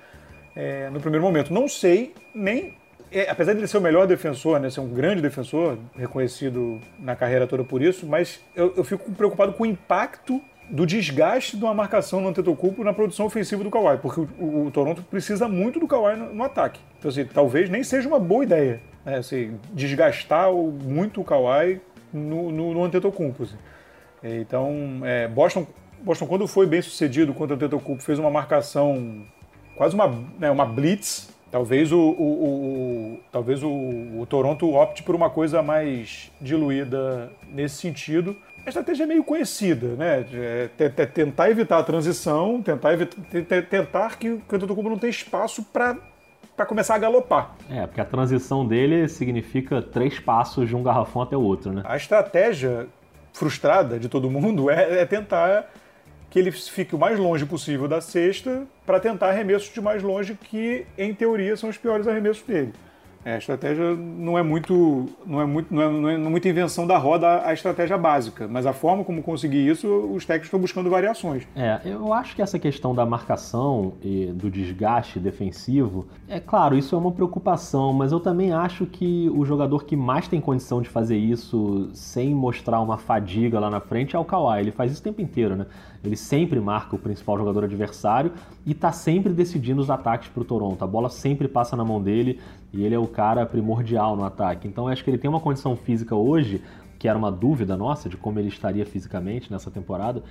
é, 0.55 0.89
no 0.89 0.99
primeiro 0.99 1.23
momento. 1.25 1.53
Não 1.53 1.67
sei 1.67 2.13
nem. 2.33 2.73
é, 3.11 3.29
apesar 3.29 3.53
de 3.53 3.59
ele 3.59 3.67
ser 3.67 3.77
o 3.77 3.81
melhor 3.81 4.07
defensor, 4.07 4.59
né, 4.59 4.69
ser 4.69 4.79
um 4.81 4.89
grande 4.89 5.21
defensor, 5.21 5.77
reconhecido 5.95 6.79
na 6.99 7.15
carreira 7.15 7.45
toda 7.47 7.63
por 7.63 7.81
isso, 7.81 8.05
mas 8.05 8.39
eu, 8.55 8.73
eu 8.77 8.83
fico 8.83 9.11
preocupado 9.11 9.53
com 9.53 9.63
o 9.63 9.65
impacto 9.65 10.41
do 10.69 10.85
desgaste 10.85 11.57
de 11.57 11.63
uma 11.65 11.73
marcação 11.73 12.21
no 12.21 12.29
Antetokounmpo 12.29 12.81
na 12.83 12.93
produção 12.93 13.25
ofensiva 13.25 13.61
do 13.63 13.69
Kawhi, 13.69 13.97
porque 13.97 14.21
o, 14.21 14.29
o- 14.39 14.65
o 14.67 14.71
Toronto 14.71 15.01
precisa 15.03 15.47
muito 15.47 15.79
do 15.81 15.87
Kawhi 15.87 16.15
no, 16.15 16.33
no 16.33 16.43
ataque. 16.43 16.79
Então, 16.97 17.09
assim, 17.09 17.25
talvez 17.25 17.69
nem 17.69 17.83
seja 17.83 18.07
uma 18.07 18.19
boa 18.19 18.43
ideia 18.43 18.79
né, 19.05 19.17
assim, 19.17 19.59
desgastar 19.73 20.49
muito 20.53 21.19
o 21.19 21.23
Kawhi 21.25 21.81
no, 22.13 22.51
no, 22.51 22.73
no 22.73 22.83
Antetokounmpo. 22.85 23.43
assim. 23.43 23.57
Então, 24.23 25.01
é, 25.03 25.27
Boston 25.27 25.65
Boston, 26.03 26.25
quando 26.25 26.47
foi 26.47 26.65
bem 26.65 26.81
sucedido 26.81 27.31
contra 27.33 27.53
o 27.53 27.57
Antetokounmpo, 27.57 28.01
fez 28.01 28.17
uma 28.17 28.29
marcação, 28.31 29.23
quase 29.81 29.95
uma, 29.95 30.13
né, 30.37 30.51
uma 30.51 30.63
blitz. 30.63 31.27
Talvez 31.49 31.91
o, 31.91 31.97
o, 31.97 33.15
o 33.15 33.19
talvez 33.31 33.63
o, 33.63 33.67
o 33.67 34.27
Toronto 34.29 34.71
opte 34.75 35.01
por 35.01 35.15
uma 35.15 35.27
coisa 35.27 35.63
mais 35.63 36.31
diluída 36.39 37.31
nesse 37.51 37.77
sentido. 37.77 38.37
A 38.63 38.69
estratégia 38.69 39.05
é 39.05 39.07
meio 39.07 39.23
conhecida, 39.23 39.87
né? 39.95 40.23
É, 40.31 40.69
tentar 41.07 41.49
evitar 41.49 41.79
a 41.79 41.83
transição, 41.83 42.61
tentar, 42.61 42.93
evitar, 42.93 43.63
tentar 43.63 44.19
que 44.19 44.29
o 44.29 44.43
Antetokounmpo 44.51 44.87
não 44.87 44.99
tenha 44.99 45.09
espaço 45.09 45.63
para 45.63 45.97
para 46.55 46.65
começar 46.67 46.93
a 46.93 46.99
galopar. 46.99 47.55
É, 47.67 47.87
porque 47.87 48.01
a 48.01 48.05
transição 48.05 48.67
dele 48.67 49.07
significa 49.07 49.81
três 49.81 50.19
passos 50.19 50.69
de 50.69 50.75
um 50.75 50.83
garrafão 50.83 51.23
até 51.23 51.35
o 51.35 51.41
outro, 51.41 51.73
né? 51.73 51.81
A 51.85 51.97
estratégia 51.97 52.87
frustrada 53.33 53.97
de 53.97 54.07
todo 54.07 54.29
mundo 54.29 54.69
é, 54.69 54.99
é 54.99 55.05
tentar 55.07 55.71
que 56.31 56.39
ele 56.39 56.51
fique 56.51 56.95
o 56.95 56.97
mais 56.97 57.19
longe 57.19 57.45
possível 57.45 57.89
da 57.89 57.99
cesta 57.99 58.65
para 58.85 59.01
tentar 59.01 59.27
arremessos 59.27 59.71
de 59.71 59.81
mais 59.81 60.01
longe 60.01 60.33
que, 60.33 60.85
em 60.97 61.13
teoria, 61.13 61.57
são 61.57 61.69
os 61.69 61.77
piores 61.77 62.07
arremessos 62.07 62.41
dele. 62.43 62.73
É, 63.23 63.35
a 63.35 63.37
estratégia 63.37 63.95
não 63.95 64.37
é 64.37 64.43
muito, 64.43 65.05
não 65.25 65.41
é 65.41 65.45
muito, 65.45 65.73
não 65.73 65.81
é, 65.81 65.89
não 65.89 66.09
é 66.09 66.17
muita 66.17 66.49
invenção 66.49 66.87
da 66.87 66.97
roda 66.97 67.45
a 67.45 67.53
estratégia 67.53 67.97
básica, 67.97 68.47
mas 68.47 68.65
a 68.65 68.73
forma 68.73 69.03
como 69.03 69.21
conseguir 69.21 69.67
isso, 69.67 69.87
os 69.87 70.25
técnicos 70.25 70.47
estão 70.47 70.59
buscando 70.59 70.89
variações. 70.89 71.47
É, 71.55 71.81
eu 71.85 72.13
acho 72.13 72.35
que 72.35 72.41
essa 72.41 72.57
questão 72.57 72.95
da 72.95 73.05
marcação 73.05 73.93
e 74.01 74.27
do 74.27 74.49
desgaste 74.49 75.19
defensivo, 75.19 76.07
é 76.27 76.39
claro, 76.39 76.77
isso 76.77 76.95
é 76.95 76.97
uma 76.97 77.11
preocupação, 77.11 77.93
mas 77.93 78.11
eu 78.11 78.19
também 78.19 78.51
acho 78.51 78.85
que 78.85 79.29
o 79.35 79.45
jogador 79.45 79.83
que 79.83 79.95
mais 79.95 80.27
tem 80.27 80.41
condição 80.41 80.81
de 80.81 80.89
fazer 80.89 81.17
isso 81.17 81.89
sem 81.93 82.33
mostrar 82.33 82.81
uma 82.81 82.97
fadiga 82.97 83.59
lá 83.59 83.69
na 83.69 83.79
frente 83.79 84.15
é 84.15 84.19
o 84.19 84.25
Kawhi. 84.25 84.61
Ele 84.61 84.71
faz 84.71 84.91
isso 84.91 85.01
o 85.01 85.03
tempo 85.03 85.21
inteiro, 85.21 85.55
né? 85.55 85.65
Ele 86.03 86.15
sempre 86.15 86.59
marca 86.59 86.95
o 86.95 86.99
principal 86.99 87.37
jogador 87.37 87.63
adversário 87.63 88.31
e 88.65 88.71
está 88.71 88.91
sempre 88.91 89.31
decidindo 89.33 89.81
os 89.81 89.89
ataques 89.89 90.29
para 90.29 90.41
o 90.41 90.45
Toronto. 90.45 90.83
A 90.83 90.87
bola 90.87 91.09
sempre 91.09 91.47
passa 91.47 91.75
na 91.75 91.85
mão 91.85 92.01
dele 92.01 92.39
e 92.73 92.83
ele 92.83 92.95
é 92.95 92.99
o 92.99 93.07
cara 93.07 93.45
primordial 93.45 94.15
no 94.15 94.23
ataque. 94.23 94.67
Então 94.67 94.87
acho 94.87 95.03
que 95.03 95.09
ele 95.09 95.17
tem 95.17 95.29
uma 95.29 95.39
condição 95.39 95.75
física 95.75 96.15
hoje, 96.15 96.61
que 96.97 97.07
era 97.07 97.17
uma 97.17 97.31
dúvida 97.31 97.75
nossa 97.75 98.07
de 98.07 98.15
como 98.15 98.39
ele 98.39 98.47
estaria 98.47 98.85
fisicamente 98.85 99.51
nessa 99.51 99.71
temporada, 99.71 100.23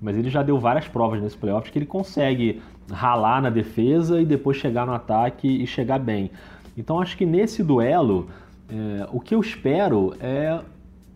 mas 0.00 0.16
ele 0.16 0.30
já 0.30 0.42
deu 0.42 0.58
várias 0.58 0.86
provas 0.86 1.20
nesse 1.20 1.36
playoff 1.36 1.70
que 1.70 1.78
ele 1.78 1.86
consegue 1.86 2.62
ralar 2.90 3.42
na 3.42 3.50
defesa 3.50 4.20
e 4.20 4.24
depois 4.24 4.56
chegar 4.56 4.86
no 4.86 4.92
ataque 4.92 5.48
e 5.48 5.66
chegar 5.66 5.98
bem. 5.98 6.30
Então 6.76 7.00
acho 7.00 7.16
que 7.16 7.26
nesse 7.26 7.62
duelo, 7.62 8.28
é, 8.68 9.08
o 9.12 9.20
que 9.20 9.34
eu 9.34 9.40
espero 9.40 10.14
é 10.20 10.60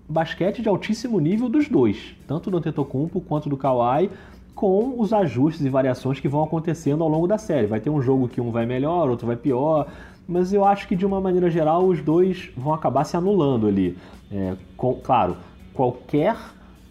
basquete 0.09 0.61
de 0.63 0.69
altíssimo 0.69 1.21
nível 1.21 1.49
dos 1.49 1.69
dois, 1.69 2.17
tanto 2.27 2.51
do 2.51 2.57
Antetokounmpo 2.57 3.21
quanto 3.21 3.49
do 3.49 3.57
Kawhi, 3.57 4.11
com 4.55 5.01
os 5.01 5.13
ajustes 5.13 5.65
e 5.65 5.69
variações 5.69 6.21
que 6.21 6.29
vão 6.29 6.43
acontecendo 6.43 7.03
ao 7.03 7.09
longo 7.09 7.27
da 7.27 7.39
série. 7.39 7.67
Vai 7.67 7.81
ter 7.81 7.91
um 7.91 8.03
jogo 8.03 8.29
que 8.29 8.41
um 8.41 8.51
vai 8.51 8.67
melhor, 8.67 9.09
outro 9.09 9.27
vai 9.27 9.37
pior, 9.37 9.89
mas 10.27 10.53
eu 10.53 10.65
acho 10.65 10.89
que 10.89 10.97
de 10.97 11.05
uma 11.05 11.21
maneira 11.21 11.51
geral 11.51 11.85
os 11.87 12.01
dois 12.01 12.51
vão 12.57 12.73
acabar 12.73 13.05
se 13.05 13.17
anulando 13.17 13.67
ali. 13.67 13.97
É, 14.31 14.55
com, 14.77 14.95
claro, 14.95 15.37
qualquer 15.75 16.37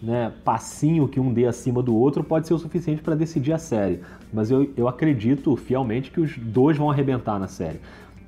né, 0.01 0.31
passinho 0.43 1.07
que 1.07 1.19
um 1.19 1.31
dê 1.31 1.45
acima 1.45 1.81
do 1.81 1.95
outro 1.95 2.23
pode 2.23 2.47
ser 2.47 2.53
o 2.53 2.59
suficiente 2.59 3.01
para 3.01 3.15
decidir 3.15 3.53
a 3.53 3.57
série, 3.57 3.99
mas 4.33 4.49
eu, 4.49 4.69
eu 4.75 4.87
acredito 4.87 5.55
fielmente 5.55 6.09
que 6.09 6.19
os 6.19 6.37
dois 6.37 6.77
vão 6.77 6.89
arrebentar 6.89 7.39
na 7.39 7.47
série. 7.47 7.79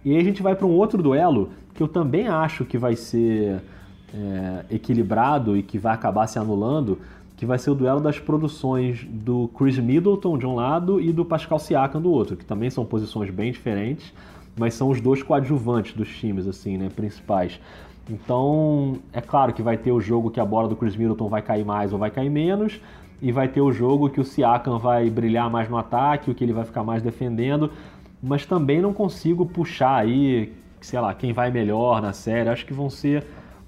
E 0.06 0.12
aí 0.12 0.18
a 0.20 0.24
gente 0.24 0.44
vai 0.44 0.56
para 0.56 0.68
um 0.68 0.72
outro 0.72 1.02
duelo 1.02 1.50
que 1.74 1.82
eu 1.82 1.88
também 1.88 2.28
acho 2.28 2.66
que 2.66 2.78
vai 2.78 2.96
ser 2.96 3.62
é, 4.14 4.66
equilibrado 4.76 5.58
e 5.58 5.64
que 5.64 5.80
vai 5.80 5.94
acabar 5.94 6.28
se 6.28 6.38
anulando, 6.38 7.00
que 7.36 7.46
vai 7.46 7.58
ser 7.58 7.72
o 7.72 7.76
duelo 7.76 8.00
das 8.00 8.20
produções 8.20 9.04
do 9.10 9.50
Chris 9.58 9.80
Middleton 9.80 10.38
de 10.38 10.46
um 10.46 10.56
lado 10.56 11.02
e 11.02 11.12
do 11.12 11.26
Pascal 11.26 11.58
Siakam 11.58 12.02
do 12.02 12.12
outro, 12.12 12.38
que 12.38 12.46
também 12.46 12.70
são 12.70 12.86
posições 12.86 13.32
bem 13.32 13.52
diferentes, 13.52 14.14
mas 14.58 14.74
são 14.74 14.90
os 14.90 15.02
dois 15.02 15.24
coadjuvantes 15.24 15.94
dos 15.94 16.10
times, 16.10 16.48
assim, 16.48 16.78
né, 16.78 16.90
principais. 16.96 17.60
Então, 18.10 18.98
é 19.12 19.22
claro 19.22 19.54
que 19.54 19.62
vai 19.62 19.78
ter 19.78 19.92
o 19.92 20.02
jogo 20.02 20.30
que 20.30 20.40
a 20.40 20.46
bola 20.46 20.68
do 20.68 20.76
Chris 20.76 20.96
Middleton 20.96 21.30
vai 21.30 21.42
cair 21.42 21.66
mais 21.66 21.94
ou 21.94 22.00
vai 22.00 22.12
cair 22.12 22.30
menos, 22.30 22.80
e 23.22 23.32
vai 23.32 23.48
ter 23.48 23.62
o 23.62 23.72
jogo 23.72 24.10
que 24.10 24.20
o 24.20 24.26
Siakam 24.26 24.78
vai 24.78 25.10
brilhar 25.10 25.50
mais 25.50 25.70
no 25.70 25.78
ataque, 25.78 26.30
o 26.30 26.36
que 26.36 26.44
ele 26.44 26.52
vai 26.52 26.66
ficar 26.66 26.84
mais 26.84 27.02
defendendo, 27.02 27.72
mas 28.22 28.46
também 28.46 28.82
não 28.82 28.94
consigo 28.94 29.46
puxar 29.46 29.96
aí, 29.96 30.52
sei 30.82 31.00
lá, 31.00 31.14
quem 31.14 31.32
vai 31.32 31.50
melhor 31.50 32.02
na 32.02 32.12
série. 32.12 32.50
Acho 32.50 32.66
que 32.66 32.74
vão 32.74 32.90
ser 32.90 33.26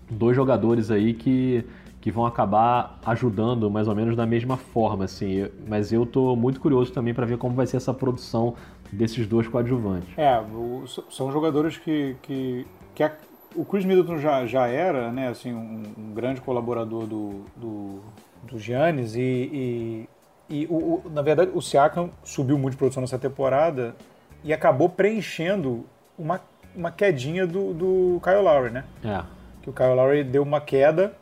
dois 0.10 0.36
jogadores 0.36 0.92
aí 0.92 1.14
que, 1.14 1.64
que 2.02 2.12
vão 2.12 2.26
acabar 2.26 3.00
ajudando 3.06 3.72
mais 3.72 3.88
ou 3.88 3.96
menos 3.96 4.14
da 4.14 4.26
mesma 4.26 4.58
forma, 4.58 5.06
assim. 5.06 5.48
Mas 5.68 5.94
eu 5.94 6.06
tô 6.06 6.36
muito 6.36 6.60
curioso 6.60 6.92
também 6.92 7.14
para 7.14 7.26
ver 7.26 7.38
como 7.38 7.56
vai 7.56 7.66
ser 7.66 7.78
essa 7.78 7.94
produção 7.94 8.56
desses 8.92 9.28
dois 9.28 9.48
coadjuvantes. 9.48 10.10
É, 10.18 10.40
o, 10.40 10.86
são 11.10 11.32
jogadores 11.32 11.78
que, 11.78 12.16
que, 12.22 12.68
que 12.94 13.04
a, 13.04 13.12
o 13.56 13.66
Chris 13.66 13.86
Middleton 13.86 14.18
já, 14.20 14.46
já 14.46 14.68
era, 14.68 15.12
né, 15.12 15.30
assim, 15.30 15.54
um, 15.54 15.84
um 15.98 16.14
grande 16.14 16.42
colaborador 16.42 17.06
do, 17.06 17.46
do, 17.56 18.02
do 18.44 18.60
Giannis 18.60 19.16
e, 19.16 19.20
e, 19.22 20.10
e 20.50 20.66
o, 20.68 20.76
o, 21.06 21.10
na 21.10 21.22
verdade 21.22 21.52
o 21.54 21.62
Siakam 21.62 22.10
subiu 22.24 22.58
muito 22.58 22.74
de 22.74 22.78
produção 22.78 23.02
nessa 23.02 23.18
temporada 23.18 23.96
e 24.44 24.54
acabou 24.54 24.90
preenchendo 24.90 25.86
uma, 26.18 26.40
uma 26.76 26.92
quedinha 26.92 27.48
do, 27.48 27.74
do 27.74 28.22
Kyle 28.24 28.42
Lowry, 28.42 28.72
né? 28.72 28.84
É 29.04 29.36
que 29.66 29.70
o 29.72 29.74
Kyle 29.74 29.96
Lowry 29.96 30.24
deu 30.24 30.44
uma 30.44 30.62
queda 30.62 31.18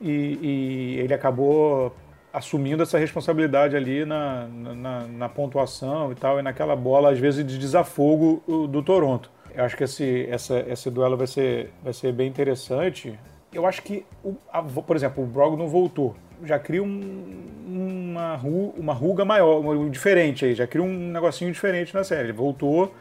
e, 0.00 0.38
e 0.40 0.98
ele 1.00 1.12
acabou 1.12 1.94
assumindo 2.34 2.82
essa 2.82 2.98
responsabilidade 2.98 3.76
ali 3.76 4.04
na, 4.04 4.48
na, 4.48 5.06
na, 5.06 5.28
pontuação 5.28 6.10
e 6.10 6.16
tal, 6.16 6.40
e 6.40 6.42
naquela 6.42 6.74
bola, 6.74 7.12
às 7.12 7.18
vezes, 7.18 7.46
de 7.46 7.56
desafogo 7.56 8.42
do 8.68 8.82
Toronto. 8.82 9.30
Eu 9.54 9.64
acho 9.64 9.76
que 9.76 9.84
esse, 9.84 10.26
essa, 10.28 10.58
esse 10.68 10.90
duelo 10.90 11.16
vai 11.16 11.28
ser, 11.28 11.70
vai 11.80 11.92
ser 11.92 12.12
bem 12.12 12.26
interessante. 12.26 13.16
Eu 13.52 13.64
acho 13.64 13.82
que, 13.82 14.04
o, 14.24 14.34
a, 14.52 14.60
por 14.60 14.96
exemplo, 14.96 15.22
o 15.22 15.26
Brogdon 15.26 15.68
voltou. 15.68 16.16
Já 16.42 16.58
cria 16.58 16.82
um, 16.82 17.46
uma, 17.68 18.40
uma 18.76 18.92
ruga 18.92 19.24
maior, 19.24 19.88
diferente 19.88 20.44
aí, 20.44 20.56
já 20.56 20.66
cria 20.66 20.82
um 20.82 21.12
negocinho 21.12 21.52
diferente 21.52 21.94
na 21.94 22.02
série. 22.02 22.24
Ele 22.24 22.32
voltou, 22.32 22.92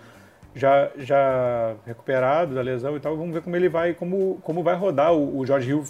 já, 0.54 0.92
já 0.96 1.74
recuperado 1.88 2.54
da 2.54 2.62
lesão 2.62 2.96
e 2.96 3.00
tal. 3.00 3.18
Vamos 3.18 3.34
ver 3.34 3.42
como 3.42 3.56
ele 3.56 3.68
vai, 3.68 3.96
como, 3.96 4.40
como 4.44 4.62
vai 4.62 4.76
rodar. 4.76 5.12
O, 5.12 5.40
o 5.40 5.46
George 5.46 5.72
Hill 5.72 5.84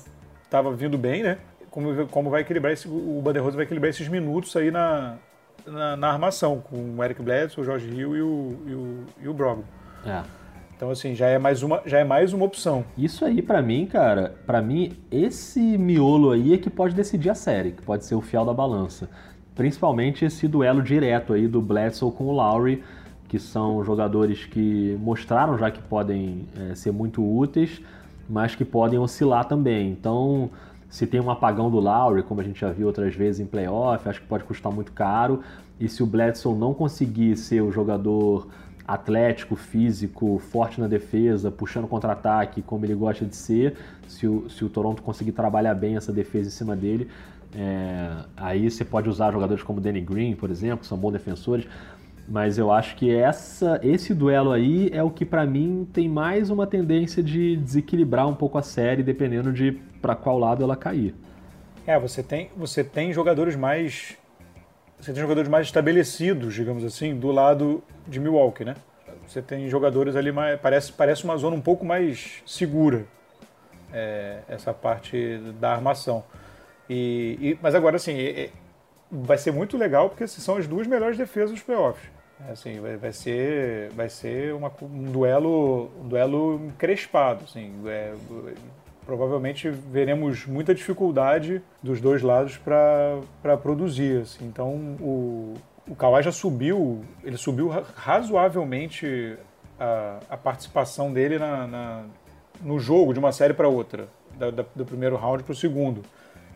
estava 0.46 0.72
vindo 0.72 0.98
bem, 0.98 1.24
né? 1.24 1.40
Como, 1.74 2.08
como 2.08 2.30
vai 2.30 2.42
equilibrar 2.42 2.72
esse, 2.72 2.88
o 2.88 3.20
Banderosa 3.24 3.56
vai 3.56 3.66
equilibrar 3.66 3.90
esses 3.90 4.08
minutos 4.08 4.56
aí 4.56 4.70
na, 4.70 5.16
na, 5.66 5.98
na, 5.98 6.08
armação, 6.12 6.62
com 6.70 6.96
o 6.96 7.04
Eric 7.04 7.20
Bledsoe, 7.20 7.64
o 7.64 7.66
George 7.66 7.90
Hill 7.90 8.16
e 8.16 8.22
o, 8.22 8.58
e 8.68 8.74
o, 8.76 9.04
e 9.24 9.28
o 9.28 9.34
Brogdon. 9.34 9.64
É. 10.06 10.22
Então, 10.76 10.92
assim, 10.92 11.16
já 11.16 11.28
é 11.28 11.40
mais 11.40 11.64
uma, 11.64 11.82
já 11.84 11.98
é 11.98 12.04
mais 12.04 12.32
uma 12.32 12.46
opção. 12.46 12.86
Isso 12.96 13.26
aí, 13.26 13.42
para 13.42 13.60
mim, 13.60 13.88
cara, 13.88 14.36
para 14.46 14.62
mim, 14.62 14.94
esse 15.12 15.76
miolo 15.76 16.30
aí 16.30 16.54
é 16.54 16.58
que 16.60 16.70
pode 16.70 16.94
decidir 16.94 17.32
a 17.32 17.36
série, 17.36 17.72
que 17.72 17.82
pode 17.82 18.06
ser 18.06 18.14
o 18.14 18.22
fiel 18.22 18.46
da 18.46 18.54
balança. 18.54 19.10
Principalmente 19.56 20.26
esse 20.26 20.48
duelo 20.48 20.84
direto 20.84 21.34
aí 21.34 21.48
do 21.48 21.60
Bledsoe 21.60 22.12
com 22.12 22.26
o 22.26 22.32
Lowry 22.32 22.84
que 23.34 23.40
são 23.40 23.84
jogadores 23.84 24.46
que 24.46 24.96
mostraram 25.02 25.58
já 25.58 25.72
que 25.72 25.82
podem 25.82 26.48
é, 26.56 26.76
ser 26.76 26.92
muito 26.92 27.20
úteis, 27.24 27.82
mas 28.30 28.54
que 28.54 28.64
podem 28.64 29.00
oscilar 29.00 29.46
também. 29.46 29.90
Então, 29.90 30.52
se 30.94 31.08
tem 31.08 31.20
um 31.20 31.32
apagão 31.32 31.72
do 31.72 31.80
Lowry, 31.80 32.22
como 32.22 32.40
a 32.40 32.44
gente 32.44 32.62
já 32.62 32.72
viu 32.72 32.86
outras 32.86 33.16
vezes 33.16 33.42
em 33.42 33.48
playoff, 33.48 34.08
acho 34.08 34.22
que 34.22 34.28
pode 34.28 34.44
custar 34.44 34.72
muito 34.72 34.92
caro. 34.92 35.40
E 35.80 35.90
se 35.90 36.04
o 36.04 36.06
Bledsoe 36.06 36.56
não 36.56 36.72
conseguir 36.72 37.36
ser 37.36 37.62
o 37.62 37.72
jogador 37.72 38.48
atlético, 38.88 39.56
físico, 39.56 40.38
forte 40.38 40.80
na 40.80 40.88
defesa, 40.88 41.50
puxando 41.50 41.88
contra-ataque 41.88 42.62
como 42.62 42.86
ele 42.86 42.94
gosta 42.94 43.26
de 43.26 43.36
ser, 43.36 43.76
se 44.08 44.28
o, 44.28 44.48
se 44.48 44.64
o 44.64 44.70
Toronto 44.70 45.02
conseguir 45.02 45.32
trabalhar 45.32 45.74
bem 45.74 45.96
essa 45.96 46.14
defesa 46.14 46.50
em 46.50 46.52
cima 46.52 46.76
dele, 46.76 47.10
é, 47.56 48.12
aí 48.38 48.70
você 48.70 48.86
pode 48.86 49.10
usar 49.10 49.32
jogadores 49.32 49.64
como 49.64 49.82
Danny 49.82 50.00
Green, 50.02 50.36
por 50.36 50.52
exemplo, 50.52 50.82
que 50.82 50.86
são 50.86 50.96
bons 50.96 51.14
defensores. 51.14 51.66
Mas 52.30 52.60
eu 52.60 52.72
acho 52.72 52.96
que 52.98 53.10
essa, 53.12 53.80
esse 53.82 54.14
duelo 54.14 54.52
aí 54.52 54.92
é 54.94 55.02
o 55.02 55.10
que 55.10 55.26
para 55.26 55.44
mim 55.44 55.88
tem 55.92 56.08
mais 56.08 56.52
uma 56.52 56.68
tendência 56.68 57.24
de 57.24 57.58
desequilibrar 57.58 58.28
um 58.28 58.36
pouco 58.36 58.60
a 58.60 58.62
série, 58.62 59.02
dependendo 59.02 59.52
de 59.52 59.82
para 60.04 60.16
qual 60.18 60.38
lado 60.38 60.62
ela 60.62 60.76
cair. 60.76 61.16
É, 61.88 61.98
você 61.98 62.22
tem, 62.22 62.52
você 62.58 62.84
tem 62.84 63.14
jogadores 63.14 63.56
mais 63.56 64.18
você 65.00 65.12
tem 65.12 65.22
jogadores 65.22 65.50
mais 65.50 65.66
estabelecidos, 65.68 66.54
digamos 66.54 66.84
assim, 66.84 67.16
do 67.16 67.32
lado 67.32 67.84
de 68.08 68.20
Milwaukee, 68.20 68.64
né? 68.64 68.76
Você 69.28 69.42
tem 69.42 69.68
jogadores 69.70 70.16
ali 70.16 70.32
mais 70.32 70.60
parece 70.60 70.92
parece 70.92 71.24
uma 71.24 71.38
zona 71.38 71.56
um 71.56 71.62
pouco 71.62 71.86
mais 71.86 72.44
segura 72.46 73.06
é, 73.92 74.40
essa 74.50 74.74
parte 74.74 75.38
da 75.60 75.72
armação. 75.72 76.24
E, 76.90 77.38
e 77.42 77.60
mas 77.62 77.74
agora 77.74 77.96
assim, 77.96 78.20
é, 78.20 78.50
vai 79.10 79.38
ser 79.38 79.52
muito 79.52 79.78
legal 79.78 80.10
porque 80.10 80.28
são 80.28 80.58
as 80.58 80.68
duas 80.68 80.86
melhores 80.86 81.18
defesas 81.18 81.52
dos 81.52 81.64
playoffs. 81.64 82.12
É 82.48 82.52
assim, 82.52 82.80
vai, 82.82 82.98
vai 82.98 83.14
ser, 83.14 83.90
vai 83.92 84.10
ser 84.10 84.54
uma, 84.54 84.72
um 84.82 85.12
duelo, 85.12 85.90
um 86.02 86.08
duelo 86.10 86.74
crespado, 86.78 87.46
assim. 87.46 87.74
É, 87.88 88.14
provavelmente 89.06 89.70
veremos 89.70 90.46
muita 90.46 90.74
dificuldade 90.74 91.62
dos 91.82 92.00
dois 92.02 92.22
lados 92.22 92.58
para 92.58 93.58
produzir. 93.62 94.22
Assim. 94.22 94.46
Então 94.46 94.74
o, 95.00 95.54
o 95.88 95.96
Kawhi 95.96 96.24
já 96.24 96.32
subiu, 96.32 97.04
ele 97.24 97.38
subiu 97.38 97.70
razoavelmente 97.96 99.38
a, 99.80 100.20
a 100.30 100.38
participação 100.38 101.12
dele 101.12 101.38
na, 101.38 101.68
na, 101.68 102.04
no 102.62 102.80
jogo 102.80 103.14
de 103.14 103.20
uma 103.20 103.32
série 103.32 103.54
para 103.54 103.68
outra, 103.68 104.08
da, 104.38 104.50
da, 104.50 104.66
do 104.76 104.86
primeiro 104.86 105.16
round 105.16 105.44
para 105.44 105.52
o 105.52 105.56
segundo. 105.56 106.02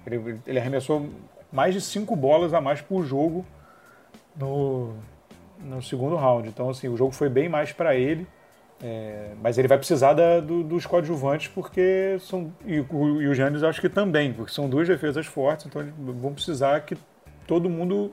Ele, 0.05 0.39
ele 0.47 0.59
arremessou 0.59 1.09
mais 1.51 1.73
de 1.73 1.81
cinco 1.81 2.15
bolas 2.15 2.53
a 2.53 2.61
mais 2.61 2.81
por 2.81 3.03
jogo 3.03 3.45
no, 4.35 4.93
no 5.59 5.81
segundo 5.81 6.15
round. 6.15 6.47
Então, 6.47 6.69
assim, 6.69 6.87
o 6.87 6.95
jogo 6.95 7.11
foi 7.11 7.29
bem 7.29 7.49
mais 7.49 7.73
para 7.73 7.95
ele. 7.95 8.27
É, 8.81 9.31
mas 9.41 9.57
ele 9.57 9.67
vai 9.67 9.77
precisar 9.77 10.13
da, 10.13 10.39
do, 10.39 10.63
dos 10.63 10.85
coadjuvantes 10.85 11.47
porque 11.47 12.17
são. 12.19 12.51
E, 12.65 12.75
e 12.75 13.27
os 13.27 13.35
Giannis 13.35 13.63
acho 13.63 13.81
que 13.81 13.89
também, 13.89 14.33
porque 14.33 14.51
são 14.51 14.69
duas 14.69 14.87
defesas 14.87 15.25
fortes, 15.25 15.65
então 15.65 15.81
eles 15.81 15.93
vão 15.97 16.33
precisar 16.33 16.79
que 16.81 16.95
todo 17.47 17.69
mundo 17.69 18.11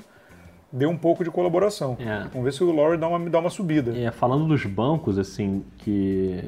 dê 0.73 0.87
um 0.87 0.97
pouco 0.97 1.23
de 1.23 1.31
colaboração. 1.31 1.97
É. 2.01 2.27
Vamos 2.33 2.45
ver 2.45 2.53
se 2.53 2.65
o 2.65 2.75
Laurie 2.75 2.99
dá 2.99 3.07
uma, 3.07 3.31
dá 3.31 3.39
uma 3.39 3.51
subida. 3.51 3.97
É, 3.97 4.11
falando 4.11 4.47
dos 4.47 4.65
bancos, 4.65 5.19
assim, 5.19 5.65
que 5.79 6.43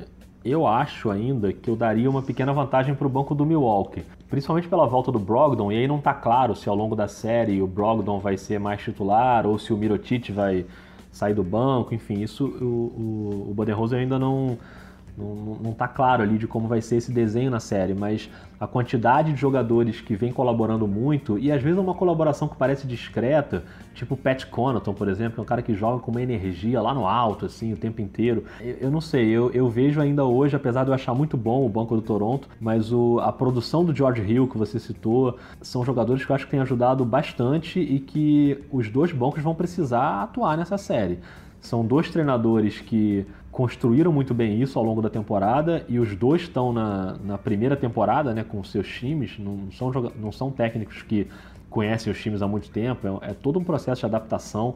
eu 0.44 0.66
acho 0.66 1.10
ainda 1.10 1.52
que 1.52 1.68
eu 1.68 1.76
daria 1.76 2.08
uma 2.08 2.22
pequena 2.22 2.52
vantagem 2.52 2.94
para 2.94 3.06
o 3.06 3.10
banco 3.10 3.34
do 3.34 3.44
Milwaukee. 3.44 4.02
Principalmente 4.30 4.66
pela 4.66 4.86
volta 4.86 5.12
do 5.12 5.18
Brogdon, 5.18 5.70
e 5.70 5.76
aí 5.76 5.86
não 5.86 5.98
está 5.98 6.14
claro 6.14 6.56
se 6.56 6.68
ao 6.68 6.74
longo 6.74 6.96
da 6.96 7.06
série 7.06 7.60
o 7.60 7.66
Brogdon 7.66 8.18
vai 8.18 8.36
ser 8.36 8.58
mais 8.58 8.82
titular 8.82 9.46
ou 9.46 9.58
se 9.58 9.72
o 9.72 9.76
Mirotic 9.76 10.30
vai 10.30 10.64
sair 11.16 11.32
do 11.34 11.42
banco, 11.42 11.94
enfim, 11.94 12.20
isso 12.22 12.44
o, 12.46 13.48
o, 13.48 13.50
o 13.50 13.54
ainda 13.96 14.18
não, 14.18 14.58
não, 15.16 15.70
está 15.72 15.88
claro 15.88 16.22
ali 16.22 16.36
de 16.36 16.46
como 16.46 16.68
vai 16.68 16.82
ser 16.82 16.96
esse 16.96 17.10
desenho 17.10 17.50
na 17.50 17.60
série, 17.60 17.94
mas 17.94 18.28
a 18.60 18.66
quantidade 18.66 19.32
de 19.32 19.40
jogadores 19.40 20.00
que 20.00 20.14
vem 20.14 20.32
colaborando 20.32 20.86
muito, 20.86 21.38
e 21.38 21.50
às 21.50 21.62
vezes 21.62 21.78
é 21.78 21.80
uma 21.80 21.94
colaboração 21.94 22.48
que 22.48 22.56
parece 22.56 22.86
discreta, 22.86 23.64
tipo 23.94 24.14
o 24.14 24.16
Pat 24.16 24.44
Connaughton, 24.46 24.92
por 24.92 25.08
exemplo, 25.08 25.34
que 25.34 25.40
é 25.40 25.42
um 25.42 25.46
cara 25.46 25.62
que 25.62 25.74
joga 25.74 26.00
com 26.00 26.10
uma 26.10 26.22
energia 26.22 26.80
lá 26.80 26.92
no 26.92 27.06
alto, 27.06 27.46
assim, 27.46 27.72
o 27.72 27.76
tempo 27.76 28.00
inteiro. 28.00 28.44
Eu, 28.60 28.76
eu 28.82 28.90
não 28.90 29.00
sei, 29.00 29.28
eu, 29.28 29.50
eu, 29.52 29.68
vejo 29.68 30.00
ainda 30.00 30.24
hoje, 30.24 30.54
apesar 30.54 30.84
de 30.84 30.90
eu 30.90 30.94
achar 30.94 31.14
muito 31.14 31.36
bom 31.36 31.64
o 31.64 31.68
banco 31.68 31.94
do 31.94 32.02
Toronto, 32.02 32.48
mas 32.60 32.92
o, 32.92 33.18
a 33.20 33.32
produção 33.32 33.84
do 33.84 33.94
George 33.94 34.22
Hill, 34.22 34.46
que 34.46 34.58
você 34.58 34.78
citou, 34.78 35.38
são 35.62 35.84
jogadores 35.84 36.24
que 36.24 36.30
eu 36.30 36.36
acho 36.36 36.44
que 36.44 36.50
têm 36.50 36.60
ajudado 36.60 37.04
bastante 37.04 37.80
e 37.80 38.00
que 38.00 38.62
os 38.70 38.88
dois 38.88 39.12
bancos 39.12 39.42
vão 39.42 39.54
precisar 39.54 40.22
atuar 40.22 40.56
nessa 40.56 40.76
série. 40.76 41.18
São 41.60 41.84
dois 41.84 42.10
treinadores 42.10 42.80
que 42.80 43.26
construíram 43.56 44.12
muito 44.12 44.34
bem 44.34 44.60
isso 44.60 44.78
ao 44.78 44.84
longo 44.84 45.00
da 45.00 45.08
temporada 45.08 45.82
e 45.88 45.98
os 45.98 46.14
dois 46.14 46.42
estão 46.42 46.74
na, 46.74 47.16
na 47.24 47.38
primeira 47.38 47.74
temporada 47.74 48.34
né, 48.34 48.44
com 48.44 48.62
seus 48.62 48.86
times, 48.86 49.38
não 49.38 49.72
são, 49.72 49.90
não 50.20 50.30
são 50.30 50.50
técnicos 50.50 51.00
que 51.00 51.26
conhecem 51.70 52.12
os 52.12 52.20
times 52.20 52.42
há 52.42 52.46
muito 52.46 52.68
tempo, 52.68 53.18
é, 53.22 53.30
é 53.30 53.32
todo 53.32 53.58
um 53.58 53.64
processo 53.64 54.00
de 54.00 54.04
adaptação 54.04 54.74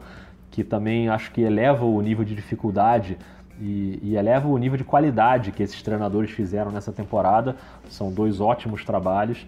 que 0.49 0.63
também 0.63 1.09
acho 1.09 1.31
que 1.31 1.41
eleva 1.41 1.85
o 1.85 2.01
nível 2.01 2.25
de 2.25 2.33
dificuldade 2.33 3.19
e, 3.59 3.99
e, 4.01 4.15
eleva 4.15 4.47
o 4.47 4.57
nível 4.57 4.79
de 4.79 4.83
qualidade 4.83 5.51
que 5.51 5.61
esses 5.61 5.79
treinadores 5.83 6.31
fizeram 6.31 6.71
nessa 6.71 6.91
temporada. 6.91 7.55
São 7.87 8.11
dois 8.11 8.41
ótimos 8.41 8.83
trabalhos, 8.83 9.45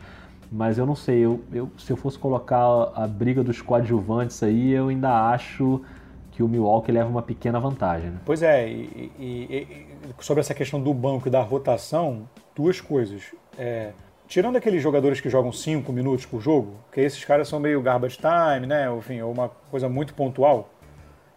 mas 0.51 0.77
eu 0.77 0.85
não 0.85 0.95
sei, 0.95 1.21
eu, 1.21 1.41
eu, 1.51 1.71
se 1.79 1.91
eu 1.91 1.97
fosse 1.97 2.19
colocar 2.19 2.91
a 2.95 3.07
briga 3.07 3.43
dos 3.43 3.63
coadjuvantes 3.63 4.43
aí, 4.43 4.73
eu 4.73 4.89
ainda 4.89 5.31
acho 5.31 5.81
que 6.33 6.41
o 6.41 6.47
Milwaukee 6.47 6.91
leva 6.91 7.07
uma 7.07 7.21
pequena 7.21 7.59
vantagem. 7.59 8.09
Né? 8.09 8.19
Pois 8.25 8.41
é, 8.41 8.67
e, 8.67 9.11
e, 9.19 9.27
e, 9.29 9.87
sobre 10.19 10.41
essa 10.41 10.53
questão 10.53 10.81
do 10.81 10.91
banco 10.93 11.27
e 11.27 11.31
da 11.31 11.41
rotação, 11.41 12.27
duas 12.55 12.81
coisas. 12.81 13.35
É, 13.57 13.91
tirando 14.27 14.55
aqueles 14.55 14.81
jogadores 14.81 15.21
que 15.21 15.29
jogam 15.29 15.51
5 15.51 15.91
minutos 15.93 16.25
por 16.25 16.41
jogo, 16.41 16.73
que 16.91 16.99
esses 16.99 17.23
caras 17.23 17.47
são 17.47 17.59
meio 17.59 17.79
garbage 17.81 18.17
time, 18.17 18.65
né? 18.65 18.91
Enfim, 18.97 19.21
ou 19.21 19.31
uma 19.31 19.49
coisa 19.69 19.87
muito 19.87 20.15
pontual. 20.15 20.69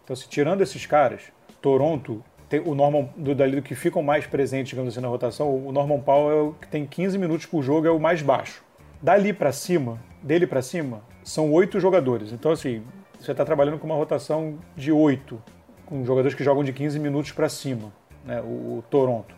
Então, 0.03 0.15
se 0.15 0.27
tirando 0.27 0.61
esses 0.61 0.85
caras, 0.87 1.21
Toronto, 1.61 2.23
tem 2.49 2.59
o 2.61 2.73
Norman, 2.73 3.09
do, 3.15 3.35
dali 3.35 3.57
do 3.57 3.61
que 3.61 3.75
ficam 3.75 4.01
mais 4.01 4.25
presentes, 4.25 4.69
digamos 4.69 4.93
assim, 4.93 5.01
na 5.01 5.09
rotação, 5.09 5.53
o 5.53 5.71
Norman 5.71 5.99
Powell 5.99 6.37
é 6.37 6.41
o 6.41 6.53
que 6.53 6.67
tem 6.67 6.87
15 6.87 7.19
minutos 7.19 7.45
por 7.45 7.61
jogo, 7.61 7.85
é 7.85 7.91
o 7.91 7.99
mais 7.99 8.23
baixo. 8.23 8.63
Dali 8.99 9.31
para 9.31 9.51
cima, 9.51 9.99
dele 10.23 10.47
para 10.47 10.63
cima, 10.63 11.01
são 11.23 11.51
oito 11.51 11.79
jogadores. 11.79 12.31
Então, 12.31 12.51
assim, 12.51 12.81
você 13.19 13.31
está 13.31 13.43
trabalhando 13.43 13.77
com 13.77 13.85
uma 13.85 13.95
rotação 13.95 14.57
de 14.75 14.91
8, 14.91 15.41
com 15.85 16.05
jogadores 16.05 16.35
que 16.35 16.43
jogam 16.43 16.63
de 16.63 16.73
15 16.73 16.99
minutos 16.99 17.31
para 17.31 17.49
cima, 17.49 17.91
né, 18.25 18.41
o, 18.41 18.77
o, 18.77 18.83
Toronto. 18.89 19.35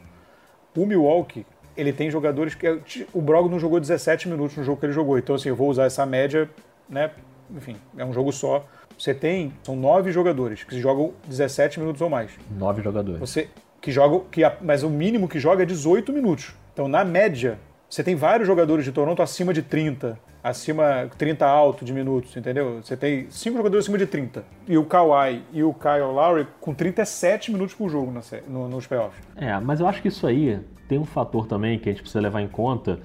O 0.76 0.86
Milwaukee, 0.86 1.46
ele 1.76 1.92
tem 1.92 2.10
jogadores 2.10 2.56
que. 2.56 2.68
O 3.14 3.22
Brogdon 3.22 3.60
jogou 3.60 3.80
17 3.80 4.30
minutos 4.30 4.56
no 4.56 4.64
jogo 4.64 4.80
que 4.80 4.86
ele 4.86 4.94
jogou, 4.94 5.18
então 5.18 5.36
assim, 5.36 5.50
eu 5.50 5.56
vou 5.56 5.70
usar 5.70 5.86
essa 5.86 6.06
média, 6.06 6.50
né? 6.88 7.12
Enfim, 7.56 7.76
é 7.98 8.06
um 8.06 8.14
jogo 8.14 8.32
só. 8.32 8.66
Você 8.98 9.14
tem. 9.14 9.54
São 9.64 9.76
nove 9.76 10.12
jogadores 10.12 10.64
que 10.64 10.80
jogam 10.80 11.14
17 11.28 11.80
minutos 11.80 12.02
ou 12.02 12.10
mais. 12.10 12.32
Nove 12.52 12.82
jogadores. 12.82 13.20
Você. 13.20 13.50
Que 13.82 13.92
jogam. 13.92 14.26
Que, 14.32 14.42
mas 14.62 14.84
o 14.84 14.90
mínimo 14.90 15.28
que 15.28 15.40
joga 15.40 15.64
é 15.64 15.66
18 15.66 16.14
minutos. 16.14 16.54
Então, 16.74 16.88
na 16.88 17.04
média, 17.04 17.58
você 17.90 18.04
tem 18.04 18.16
vários 18.16 18.48
jogadores 18.48 18.86
de 18.86 18.92
Toronto 18.92 19.22
acima 19.22 19.54
de 19.54 19.64
30, 19.64 20.20
acima 20.44 21.10
30 21.18 21.46
alto 21.46 21.84
de 21.84 21.94
minutos, 21.94 22.36
entendeu? 22.36 22.82
Você 22.82 22.96
tem 22.96 23.28
cinco 23.30 23.58
jogadores 23.58 23.86
acima 23.86 23.98
de 23.98 24.06
30. 24.06 24.44
E 24.68 24.78
o 24.78 24.86
Kawhi 24.86 25.44
e 25.52 25.64
o 25.64 25.74
Kyle 25.74 26.14
Lowry 26.14 26.48
com 26.60 26.74
37 26.74 27.52
minutos 27.52 27.76
por 27.76 27.90
jogo 27.90 28.12
na 28.12 28.22
série, 28.22 28.44
no, 28.48 28.68
nos 28.68 28.88
playoffs. 28.88 29.22
É, 29.36 29.60
mas 29.60 29.80
eu 29.80 29.88
acho 29.88 30.02
que 30.02 30.08
isso 30.08 30.26
aí 30.26 30.60
tem 30.88 30.98
um 30.98 31.06
fator 31.06 31.46
também 31.46 31.78
que 31.78 31.90
a 31.90 31.92
gente 31.92 32.02
precisa 32.02 32.22
levar 32.22 32.42
em 32.42 32.48
conta, 32.48 33.00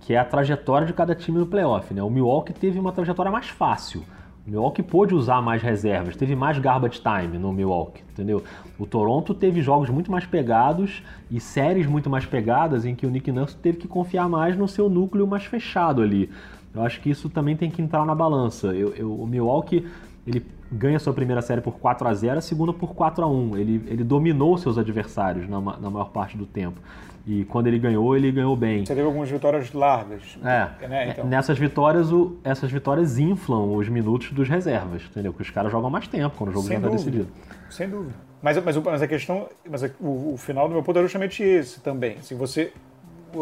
que 0.00 0.14
é 0.14 0.18
a 0.18 0.24
trajetória 0.24 0.86
de 0.86 0.92
cada 0.92 1.14
time 1.14 1.38
no 1.38 1.46
playoff, 1.46 1.92
né? 1.92 2.02
O 2.02 2.10
Milwaukee 2.10 2.52
teve 2.52 2.78
uma 2.78 2.92
trajetória 2.92 3.30
mais 3.30 3.48
fácil. 3.48 4.02
O 4.46 4.50
Milwaukee 4.50 4.82
pôde 4.82 5.14
usar 5.14 5.42
mais 5.42 5.60
reservas, 5.60 6.16
teve 6.16 6.34
mais 6.34 6.58
garbage 6.58 7.02
time 7.02 7.36
no 7.36 7.52
Milwaukee, 7.52 8.02
entendeu? 8.10 8.42
O 8.78 8.86
Toronto 8.86 9.34
teve 9.34 9.60
jogos 9.60 9.90
muito 9.90 10.10
mais 10.10 10.24
pegados 10.24 11.02
e 11.30 11.38
séries 11.38 11.86
muito 11.86 12.08
mais 12.08 12.24
pegadas 12.24 12.86
em 12.86 12.94
que 12.94 13.04
o 13.04 13.10
Nick 13.10 13.30
Nurse 13.30 13.54
teve 13.54 13.76
que 13.76 13.86
confiar 13.86 14.26
mais 14.26 14.56
no 14.56 14.66
seu 14.66 14.88
núcleo 14.88 15.26
mais 15.26 15.44
fechado 15.44 16.00
ali. 16.00 16.30
Eu 16.78 16.84
acho 16.84 17.00
que 17.00 17.10
isso 17.10 17.28
também 17.28 17.56
tem 17.56 17.70
que 17.70 17.82
entrar 17.82 18.04
na 18.06 18.14
balança. 18.14 18.68
Eu, 18.68 18.94
eu, 18.94 19.12
o 19.12 19.26
Milwaukee 19.26 19.86
ele 20.26 20.44
ganha 20.70 20.98
sua 20.98 21.12
primeira 21.12 21.40
série 21.40 21.60
por 21.60 21.78
4 21.78 22.06
a 22.06 22.14
0 22.14 22.38
a 22.38 22.40
segunda 22.40 22.72
por 22.72 22.94
4 22.94 23.24
a 23.24 23.26
1 23.26 23.56
Ele, 23.56 23.82
ele 23.86 24.04
dominou 24.04 24.58
seus 24.58 24.76
adversários 24.76 25.48
na, 25.48 25.60
na 25.60 25.90
maior 25.90 26.10
parte 26.10 26.36
do 26.36 26.44
tempo. 26.44 26.80
E 27.26 27.44
quando 27.44 27.66
ele 27.66 27.78
ganhou, 27.78 28.16
ele 28.16 28.30
ganhou 28.30 28.56
bem. 28.56 28.86
Você 28.86 28.94
teve 28.94 29.06
algumas 29.06 29.28
vitórias 29.28 29.72
largas. 29.72 30.38
É. 30.42 30.88
Né? 30.88 31.10
Então. 31.10 31.26
Nessas 31.26 31.58
vitórias, 31.58 32.10
o, 32.10 32.38
essas 32.42 32.70
vitórias 32.70 33.18
inflam 33.18 33.74
os 33.74 33.88
minutos 33.88 34.32
dos 34.32 34.48
reservas, 34.48 35.02
entendeu? 35.10 35.32
Porque 35.32 35.42
os 35.42 35.50
caras 35.50 35.70
jogam 35.70 35.90
mais 35.90 36.08
tempo 36.08 36.36
quando 36.38 36.50
o 36.50 36.52
jogo 36.52 36.66
Sem 36.66 36.78
já 36.78 36.86
está 36.86 36.96
decidido. 36.96 37.28
Sem 37.68 37.88
dúvida. 37.88 38.14
Mas, 38.40 38.62
mas, 38.62 38.76
mas 38.76 39.02
a 39.02 39.08
questão. 39.08 39.48
Mas 39.68 39.82
o, 40.00 40.32
o, 40.32 40.36
final 40.38 40.68
do 40.68 40.74
meu 40.74 40.82
ponto 40.82 40.98
é 40.98 41.02
justamente 41.02 41.42
esse 41.42 41.80
também. 41.80 42.16
Se 42.22 42.34
você 42.34 42.72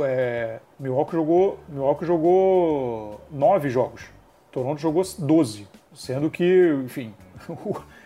é, 0.04 0.61
Milwaukee 0.78 1.12
jogou 1.12 1.59
Milwaukee 1.68 2.06
jogou 2.06 3.20
nove 3.30 3.68
jogos, 3.68 4.04
Toronto 4.50 4.80
jogou 4.80 5.02
12, 5.18 5.68
sendo 5.94 6.30
que, 6.30 6.72
enfim, 6.85 7.14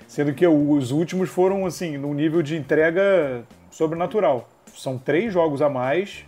sendo 0.07 0.35
que 0.35 0.46
os 0.46 0.90
últimos 0.90 1.29
foram 1.29 1.66
assim 1.66 1.96
no 1.96 2.12
nível 2.12 2.42
de 2.42 2.57
entrega 2.57 3.44
sobrenatural. 3.70 4.48
São 4.74 4.98
três 4.98 5.33
jogos 5.33 5.62
a 5.62 5.68
mais 5.68 6.24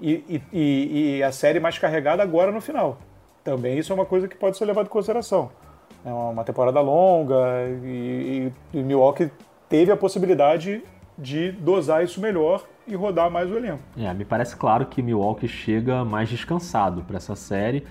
e, 0.00 0.42
e, 0.52 1.16
e 1.18 1.22
a 1.22 1.32
série 1.32 1.60
mais 1.60 1.78
carregada 1.78 2.22
agora 2.22 2.52
no 2.52 2.60
final. 2.60 2.98
Também 3.42 3.78
isso 3.78 3.92
é 3.92 3.94
uma 3.94 4.06
coisa 4.06 4.28
que 4.28 4.36
pode 4.36 4.56
ser 4.56 4.64
levado 4.64 4.86
em 4.86 4.90
consideração. 4.90 5.50
É 6.04 6.10
uma 6.12 6.44
temporada 6.44 6.80
longa 6.80 7.36
e, 7.84 8.52
e, 8.72 8.78
e 8.78 8.82
Milwaukee 8.82 9.30
teve 9.68 9.90
a 9.90 9.96
possibilidade 9.96 10.82
de 11.16 11.52
dosar 11.52 12.04
isso 12.04 12.20
melhor 12.20 12.64
e 12.92 12.96
rodar 12.96 13.30
mais 13.30 13.50
o 13.50 13.56
elenco. 13.56 13.82
É, 13.96 14.12
me 14.14 14.24
parece 14.24 14.56
claro 14.56 14.86
que 14.86 15.02
Milwaukee 15.02 15.48
chega 15.48 16.04
mais 16.04 16.28
descansado 16.28 17.02
para 17.02 17.16
essa 17.16 17.36
série. 17.36 17.84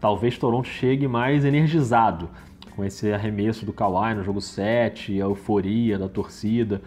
Talvez 0.00 0.38
Toronto 0.38 0.68
chegue 0.68 1.06
mais 1.06 1.44
energizado 1.44 2.28
com 2.74 2.84
esse 2.84 3.12
arremesso 3.12 3.66
do 3.66 3.72
Kawhi 3.72 4.14
no 4.14 4.24
jogo 4.24 4.40
7, 4.40 5.20
a 5.20 5.24
euforia 5.24 5.98
da 5.98 6.08
torcida. 6.08 6.80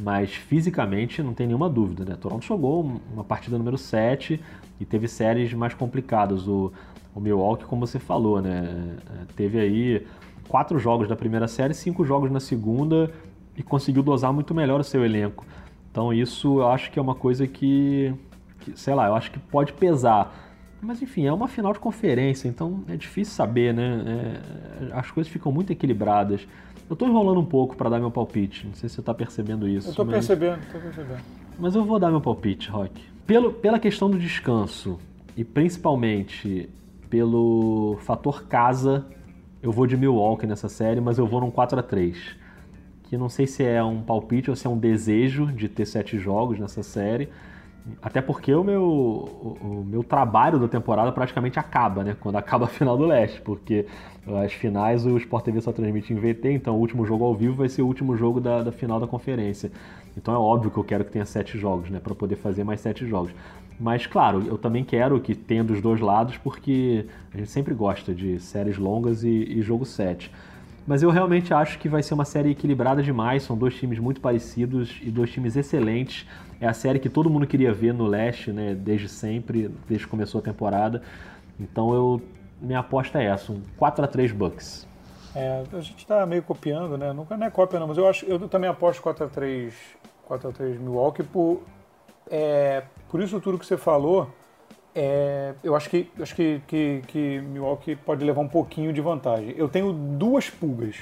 Mas 0.00 0.34
fisicamente 0.34 1.22
não 1.22 1.34
tem 1.34 1.46
nenhuma 1.46 1.68
dúvida, 1.68 2.04
né? 2.04 2.16
Toronto 2.20 2.44
jogou 2.44 3.00
uma 3.12 3.22
partida 3.22 3.56
número 3.56 3.78
7 3.78 4.40
e 4.80 4.84
teve 4.84 5.06
séries 5.06 5.52
mais 5.54 5.72
complicadas. 5.74 6.48
O, 6.48 6.72
o 7.14 7.20
Milwaukee, 7.20 7.64
como 7.64 7.86
você 7.86 8.00
falou, 8.00 8.42
né? 8.42 8.96
É, 9.20 9.34
teve 9.36 9.60
aí 9.60 10.06
quatro 10.48 10.78
jogos 10.78 11.08
da 11.08 11.14
primeira 11.14 11.46
série, 11.46 11.74
cinco 11.74 12.04
jogos 12.04 12.30
na 12.30 12.40
segunda 12.40 13.10
e 13.56 13.62
conseguiu 13.62 14.02
dosar 14.02 14.32
muito 14.32 14.54
melhor 14.54 14.80
o 14.80 14.84
seu 14.84 15.04
elenco. 15.04 15.46
Então 15.94 16.12
isso 16.12 16.58
eu 16.58 16.66
acho 16.66 16.90
que 16.90 16.98
é 16.98 17.02
uma 17.02 17.14
coisa 17.14 17.46
que, 17.46 18.12
que, 18.58 18.76
sei 18.76 18.92
lá, 18.96 19.06
eu 19.06 19.14
acho 19.14 19.30
que 19.30 19.38
pode 19.38 19.72
pesar. 19.74 20.34
Mas 20.82 21.00
enfim, 21.00 21.24
é 21.24 21.32
uma 21.32 21.46
final 21.46 21.72
de 21.72 21.78
conferência, 21.78 22.48
então 22.48 22.82
é 22.88 22.96
difícil 22.96 23.32
saber, 23.32 23.72
né? 23.72 24.02
É, 24.90 24.92
as 24.92 25.08
coisas 25.12 25.32
ficam 25.32 25.52
muito 25.52 25.72
equilibradas. 25.72 26.48
Eu 26.90 26.96
tô 26.96 27.06
enrolando 27.06 27.38
um 27.38 27.44
pouco 27.44 27.76
para 27.76 27.88
dar 27.88 28.00
meu 28.00 28.10
palpite, 28.10 28.66
não 28.66 28.74
sei 28.74 28.88
se 28.88 28.96
você 28.96 29.02
tá 29.02 29.14
percebendo 29.14 29.68
isso. 29.68 29.90
Eu 29.90 29.94
tô 29.94 30.04
mas... 30.04 30.14
percebendo, 30.14 30.58
tô 30.72 30.80
percebendo. 30.80 31.20
Mas 31.60 31.76
eu 31.76 31.84
vou 31.84 32.00
dar 32.00 32.10
meu 32.10 32.20
palpite, 32.20 32.68
Rock. 32.70 33.00
Pelo, 33.24 33.52
pela 33.52 33.78
questão 33.78 34.10
do 34.10 34.18
descanso, 34.18 34.98
e 35.36 35.44
principalmente 35.44 36.68
pelo 37.08 37.98
fator 38.00 38.48
casa, 38.48 39.06
eu 39.62 39.70
vou 39.70 39.86
de 39.86 39.96
Milwaukee 39.96 40.44
nessa 40.44 40.68
série, 40.68 41.00
mas 41.00 41.18
eu 41.18 41.26
vou 41.26 41.40
num 41.40 41.52
4 41.52 41.78
a 41.78 41.82
3 41.84 42.42
não 43.18 43.28
sei 43.28 43.46
se 43.46 43.62
é 43.64 43.82
um 43.82 44.02
palpite 44.02 44.50
ou 44.50 44.56
se 44.56 44.66
é 44.66 44.70
um 44.70 44.78
desejo 44.78 45.46
de 45.46 45.68
ter 45.68 45.86
sete 45.86 46.18
jogos 46.18 46.58
nessa 46.58 46.82
série. 46.82 47.28
Até 48.00 48.22
porque 48.22 48.54
o 48.54 48.64
meu, 48.64 48.82
o, 48.82 49.58
o, 49.60 49.84
meu 49.86 50.02
trabalho 50.02 50.58
da 50.58 50.66
temporada 50.66 51.12
praticamente 51.12 51.58
acaba, 51.58 52.02
né? 52.02 52.16
Quando 52.18 52.36
acaba 52.36 52.64
a 52.64 52.68
final 52.68 52.96
do 52.96 53.04
leste, 53.04 53.42
porque 53.42 53.86
as 54.42 54.54
finais 54.54 55.04
o 55.04 55.18
Sport 55.18 55.44
TV 55.44 55.60
só 55.60 55.70
transmite 55.70 56.10
em 56.12 56.16
VT, 56.16 56.52
então 56.52 56.76
o 56.76 56.78
último 56.78 57.04
jogo 57.04 57.24
ao 57.24 57.34
vivo 57.34 57.54
vai 57.56 57.68
ser 57.68 57.82
o 57.82 57.86
último 57.86 58.16
jogo 58.16 58.40
da, 58.40 58.62
da 58.62 58.72
final 58.72 58.98
da 58.98 59.06
conferência. 59.06 59.70
Então 60.16 60.32
é 60.32 60.38
óbvio 60.38 60.70
que 60.70 60.78
eu 60.78 60.84
quero 60.84 61.04
que 61.04 61.12
tenha 61.12 61.26
sete 61.26 61.58
jogos, 61.58 61.90
né? 61.90 62.00
Para 62.00 62.14
poder 62.14 62.36
fazer 62.36 62.64
mais 62.64 62.80
sete 62.80 63.06
jogos. 63.06 63.32
Mas 63.78 64.06
claro, 64.06 64.42
eu 64.46 64.56
também 64.56 64.82
quero 64.82 65.20
que 65.20 65.34
tenha 65.34 65.62
dos 65.62 65.82
dois 65.82 66.00
lados, 66.00 66.38
porque 66.38 67.04
a 67.34 67.36
gente 67.36 67.50
sempre 67.50 67.74
gosta 67.74 68.14
de 68.14 68.40
séries 68.40 68.78
longas 68.78 69.24
e, 69.24 69.28
e 69.28 69.60
jogo 69.60 69.84
7. 69.84 70.30
Mas 70.86 71.02
eu 71.02 71.10
realmente 71.10 71.54
acho 71.54 71.78
que 71.78 71.88
vai 71.88 72.02
ser 72.02 72.14
uma 72.14 72.24
série 72.24 72.50
equilibrada 72.50 73.02
demais. 73.02 73.42
São 73.42 73.56
dois 73.56 73.74
times 73.74 73.98
muito 73.98 74.20
parecidos 74.20 75.00
e 75.02 75.10
dois 75.10 75.30
times 75.30 75.56
excelentes. 75.56 76.26
É 76.60 76.66
a 76.66 76.74
série 76.74 76.98
que 76.98 77.08
todo 77.08 77.30
mundo 77.30 77.46
queria 77.46 77.72
ver 77.72 77.94
no 77.94 78.06
leste, 78.06 78.52
né? 78.52 78.74
Desde 78.74 79.08
sempre, 79.08 79.68
desde 79.88 80.06
que 80.06 80.10
começou 80.10 80.40
a 80.40 80.42
temporada. 80.42 81.02
Então 81.58 81.94
eu 81.94 82.22
minha 82.60 82.78
aposta 82.78 83.20
é 83.20 83.26
essa, 83.26 83.52
um 83.52 83.60
4 83.76 84.04
a 84.04 84.08
3 84.08 84.32
Bucks. 84.32 84.86
É, 85.34 85.64
a 85.72 85.80
gente 85.80 85.98
está 85.98 86.24
meio 86.24 86.42
copiando, 86.42 86.96
né? 86.96 87.12
Nunca 87.12 87.36
não 87.36 87.46
é 87.46 87.50
cópia 87.50 87.80
não, 87.80 87.88
mas 87.88 87.98
eu 87.98 88.08
acho, 88.08 88.24
eu 88.24 88.38
também 88.48 88.70
aposto 88.70 89.02
4 89.02 89.24
a 89.24 89.28
3 89.28 89.74
4 90.26 90.48
a 90.48 90.52
3 90.52 90.80
Milwaukee 90.80 91.22
por 91.22 91.62
é, 92.30 92.84
por 93.10 93.20
isso 93.20 93.40
tudo 93.40 93.58
que 93.58 93.66
você 93.66 93.76
falou. 93.76 94.28
É, 94.94 95.54
eu 95.62 95.74
acho 95.74 95.90
que 95.90 96.08
acho 96.20 96.34
que, 96.34 96.62
que, 96.66 97.02
que 97.08 97.40
Milwaukee 97.40 97.96
pode 97.96 98.24
levar 98.24 98.40
um 98.40 98.48
pouquinho 98.48 98.92
de 98.92 99.00
vantagem. 99.00 99.54
Eu 99.56 99.68
tenho 99.68 99.92
duas 99.92 100.48
pulgas. 100.48 100.96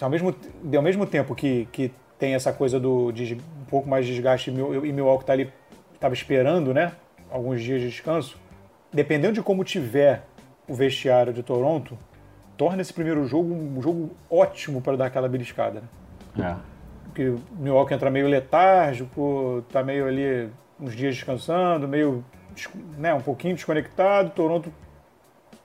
Ao 0.00 0.10
mesmo, 0.10 0.34
ao 0.74 0.82
mesmo 0.82 1.06
tempo 1.06 1.34
que, 1.34 1.68
que 1.70 1.92
tem 2.18 2.34
essa 2.34 2.52
coisa 2.52 2.80
do 2.80 3.12
de 3.12 3.34
um 3.34 3.64
pouco 3.66 3.88
mais 3.88 4.04
de 4.06 4.12
desgaste 4.12 4.50
e 4.50 4.92
Milwaukee 4.92 5.24
tá 5.24 5.32
ali 5.32 5.52
estava 5.94 6.14
esperando, 6.14 6.74
né? 6.74 6.92
Alguns 7.30 7.62
dias 7.62 7.80
de 7.80 7.88
descanso. 7.88 8.36
Dependendo 8.92 9.34
de 9.34 9.42
como 9.42 9.64
tiver 9.64 10.24
o 10.68 10.74
vestiário 10.74 11.32
de 11.32 11.42
Toronto, 11.42 11.96
torna 12.56 12.82
esse 12.82 12.92
primeiro 12.92 13.26
jogo 13.26 13.52
um 13.54 13.80
jogo 13.80 14.10
ótimo 14.28 14.80
para 14.80 14.96
dar 14.96 15.06
aquela 15.06 15.28
beliscada. 15.28 15.82
Né? 16.36 16.50
É. 16.50 16.56
Porque 17.04 17.28
o 17.28 17.40
Milwaukee 17.58 17.94
entra 17.94 18.10
meio 18.10 18.26
letárgico, 18.26 19.64
tá 19.72 19.82
meio 19.82 20.06
ali 20.06 20.50
uns 20.80 20.96
dias 20.96 21.14
descansando, 21.14 21.86
meio 21.86 22.24
né, 22.96 23.12
um 23.14 23.20
pouquinho 23.20 23.54
desconectado, 23.54 24.30
Toronto 24.30 24.72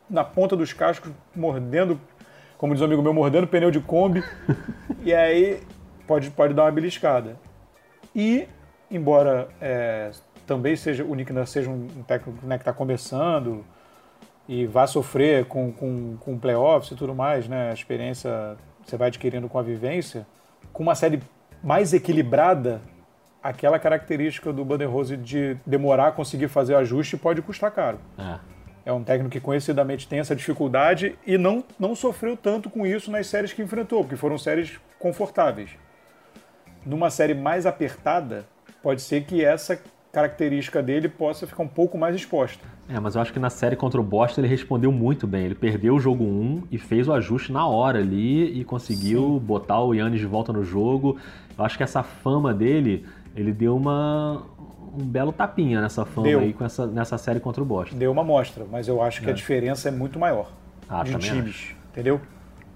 na 0.10 0.24
ponta 0.24 0.56
dos 0.56 0.74
cascos, 0.74 1.12
mordendo, 1.36 2.00
como 2.58 2.74
diz 2.74 2.82
um 2.82 2.86
amigo 2.86 3.02
meu, 3.02 3.14
mordendo 3.14 3.48
pneu 3.48 3.70
de 3.70 3.80
Kombi, 3.80 4.24
e 5.04 5.14
aí 5.14 5.62
pode, 6.08 6.32
pode 6.32 6.54
dar 6.54 6.64
uma 6.64 6.72
beliscada. 6.72 7.38
E, 8.16 8.48
embora 8.90 9.48
é, 9.62 10.12
também 10.48 10.76
seja 10.76 11.04
o 11.04 11.14
Nick 11.14 11.32
seja 11.46 11.70
um 11.70 11.88
técnico 12.08 12.46
né, 12.46 12.58
que 12.58 12.64
está 12.64 12.74
começando 12.74 13.64
e 14.48 14.66
vá 14.66 14.88
sofrer 14.88 15.46
com, 15.46 15.72
com, 15.72 16.18
com 16.20 16.40
playoffs 16.40 16.92
e 16.92 16.96
tudo 16.96 17.14
mais, 17.14 17.48
né, 17.48 17.70
a 17.70 17.74
experiência 17.74 18.58
você 18.84 18.98
vai 18.98 19.10
adquirindo 19.10 19.48
com 19.48 19.60
a 19.60 19.62
vivência, 19.62 20.26
com 20.74 20.82
uma 20.82 20.96
série 20.96 21.22
mais 21.64 21.94
equilibrada 21.94 22.82
aquela 23.42 23.80
característica 23.80 24.52
do 24.52 24.64
Rose 24.88 25.16
de 25.18 25.58
demorar 25.66 26.08
a 26.08 26.12
conseguir 26.12 26.48
fazer 26.48 26.76
ajuste 26.76 27.18
pode 27.18 27.42
custar 27.42 27.72
caro. 27.72 28.00
É. 28.18 28.40
é 28.86 28.94
um 28.94 29.04
técnico 29.04 29.32
que 29.32 29.40
conhecidamente 29.40 30.08
tem 30.08 30.20
essa 30.20 30.36
dificuldade 30.36 31.18
e 31.26 31.38
não, 31.38 31.64
não 31.80 31.96
sofreu 31.96 32.36
tanto 32.36 32.70
com 32.70 32.86
isso 32.86 33.10
nas 33.10 33.28
séries 33.28 33.54
que 33.54 33.62
enfrentou, 33.62 34.04
porque 34.04 34.16
foram 34.16 34.38
séries 34.38 34.80
confortáveis. 34.98 35.72
Numa 36.86 37.10
série 37.10 37.34
mais 37.34 37.66
apertada, 37.66 38.46
pode 38.82 39.02
ser 39.02 39.24
que 39.24 39.44
essa 39.44 39.82
característica 40.12 40.82
dele 40.82 41.08
possa 41.08 41.46
ficar 41.46 41.64
um 41.64 41.68
pouco 41.68 41.98
mais 41.98 42.16
exposta. 42.16 42.66
É, 42.88 43.00
mas 43.00 43.14
eu 43.14 43.22
acho 43.22 43.32
que 43.32 43.40
na 43.40 43.52
série 43.52 43.76
contra 43.76 44.02
o 44.02 44.04
Boston 44.04 44.42
ele 44.42 44.48
respondeu 44.48 44.92
muito 44.92 45.28
bem. 45.28 45.46
Ele 45.46 45.56
perdeu 45.56 45.96
o 45.96 46.00
jogo 46.00 46.24
1 46.24 46.64
e 46.72 46.80
fez 46.80 47.08
o 47.08 47.14
ajuste 47.14 47.52
na 47.52 47.68
hora 47.68 48.00
ali 48.00 48.60
e 48.60 48.64
conseguiu 48.64 49.22
Sim. 49.22 49.46
botar 49.46 49.82
o 49.84 49.94
Yannis 49.94 50.20
de 50.20 50.26
volta 50.26 50.52
no 50.52 50.64
jogo. 50.64 51.18
Eu 51.56 51.64
acho 51.64 51.78
que 51.78 51.84
essa 51.84 52.02
fama 52.02 52.52
dele 52.54 53.06
ele 53.36 53.52
deu 53.52 53.76
uma, 53.76 54.44
um 54.98 55.06
belo 55.06 55.32
tapinha 55.32 55.82
nessa 55.82 56.06
fama 56.06 56.28
deu. 56.28 56.40
aí 56.40 56.54
com 56.54 56.66
essa, 56.66 56.88
nessa 56.88 57.18
série 57.18 57.40
contra 57.40 57.62
o 57.62 57.66
Boston. 57.66 57.98
Deu 57.98 58.12
uma 58.12 58.24
mostra, 58.24 58.66
mas 58.70 58.88
eu 58.88 59.02
acho 59.02 59.22
que 59.22 59.28
é. 59.28 59.32
a 59.32 59.34
diferença 59.34 59.88
é 59.88 59.92
muito 59.92 60.20
maior 60.20 60.52
ah, 60.88 61.04
de 61.04 61.16
times, 61.18 61.56
acho. 61.56 61.76
entendeu? 61.92 62.20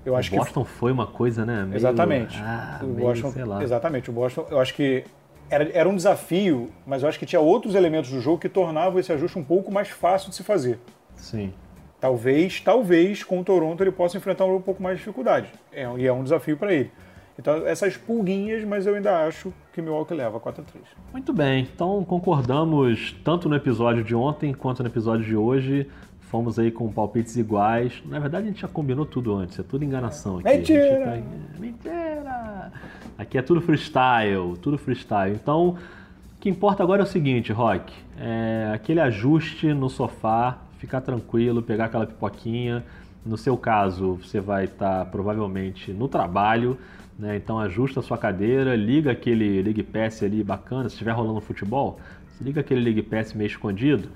Eu 0.05 0.13
o 0.13 0.15
acho 0.15 0.35
Boston 0.35 0.63
que... 0.63 0.71
foi 0.71 0.91
uma 0.91 1.07
coisa, 1.07 1.45
né? 1.45 1.63
Meio... 1.63 1.75
Exatamente. 1.75 2.37
Ah, 2.41 2.79
o 2.81 2.87
meio, 2.87 3.07
Boston, 3.07 3.61
exatamente. 3.61 4.09
O 4.09 4.13
Boston, 4.13 4.45
eu 4.49 4.59
acho 4.59 4.73
que 4.73 5.05
era, 5.49 5.69
era 5.71 5.87
um 5.87 5.95
desafio, 5.95 6.71
mas 6.85 7.03
eu 7.03 7.09
acho 7.09 7.17
que 7.17 7.25
tinha 7.25 7.39
outros 7.39 7.75
elementos 7.75 8.11
do 8.11 8.19
jogo 8.19 8.37
que 8.37 8.49
tornavam 8.49 8.99
esse 8.99 9.11
ajuste 9.11 9.39
um 9.39 9.43
pouco 9.43 9.71
mais 9.71 9.89
fácil 9.89 10.29
de 10.29 10.35
se 10.35 10.43
fazer. 10.43 10.79
Sim. 11.15 11.53
Talvez, 11.99 12.59
talvez 12.59 13.23
com 13.23 13.39
o 13.39 13.43
Toronto 13.43 13.81
ele 13.81 13.91
possa 13.91 14.17
enfrentar 14.17 14.45
um 14.45 14.61
pouco 14.61 14.83
mais 14.83 14.97
de 14.97 15.03
dificuldade. 15.03 15.47
É, 15.71 15.87
e 15.97 16.05
é 16.05 16.11
um 16.11 16.23
desafio 16.23 16.57
para 16.57 16.73
ele. 16.73 16.91
Então, 17.37 17.65
essas 17.65 17.97
pulguinhas, 17.97 18.63
mas 18.63 18.85
eu 18.85 18.93
ainda 18.93 19.25
acho 19.25 19.51
que 19.73 19.81
Milwaukee 19.81 20.13
leva 20.13 20.39
4 20.39 20.61
a 20.61 20.65
3 20.65 20.85
Muito 21.11 21.33
bem, 21.33 21.67
então 21.73 22.03
concordamos 22.05 23.15
tanto 23.23 23.49
no 23.49 23.55
episódio 23.55 24.03
de 24.03 24.13
ontem 24.13 24.53
quanto 24.53 24.83
no 24.83 24.89
episódio 24.89 25.25
de 25.25 25.35
hoje. 25.35 25.89
Fomos 26.21 26.57
aí 26.57 26.71
com 26.71 26.91
palpites 26.91 27.35
iguais. 27.35 28.01
Na 28.05 28.19
verdade, 28.19 28.45
a 28.45 28.49
gente 28.49 28.61
já 28.61 28.67
combinou 28.67 29.05
tudo 29.05 29.35
antes, 29.35 29.57
é 29.57 29.63
tudo 29.63 29.83
enganação 29.83 30.39
aqui. 30.39 30.49
Mentira! 30.49 31.05
Tá... 31.05 31.59
Mentira! 31.59 32.71
Aqui 33.17 33.37
é 33.37 33.41
tudo 33.41 33.61
freestyle, 33.61 34.57
tudo 34.61 34.77
freestyle. 34.77 35.35
Então, 35.35 35.69
o 35.69 36.39
que 36.39 36.49
importa 36.49 36.81
agora 36.81 37.01
é 37.01 37.05
o 37.05 37.07
seguinte, 37.07 37.51
Rock: 37.51 37.93
é 38.19 38.71
aquele 38.73 38.99
ajuste 38.99 39.73
no 39.73 39.89
sofá, 39.89 40.57
ficar 40.79 41.01
tranquilo, 41.01 41.61
pegar 41.61 41.85
aquela 41.85 42.05
pipoquinha. 42.05 42.83
No 43.23 43.37
seu 43.37 43.55
caso, 43.55 44.15
você 44.15 44.39
vai 44.39 44.65
estar 44.65 45.05
provavelmente 45.05 45.93
no 45.93 46.07
trabalho 46.07 46.77
né? 47.17 47.35
Então 47.35 47.59
ajusta 47.59 47.99
a 47.99 48.03
sua 48.03 48.17
cadeira, 48.17 48.75
liga 48.75 49.11
aquele 49.11 49.61
League 49.61 49.83
Pass 49.83 50.23
ali 50.23 50.43
bacana, 50.43 50.89
se 50.89 50.95
estiver 50.95 51.11
rolando 51.11 51.41
futebol, 51.41 51.99
se 52.37 52.43
liga 52.43 52.61
aquele 52.61 52.81
League 52.81 53.03
Pass 53.03 53.33
meio 53.33 53.47
escondido 53.47 54.09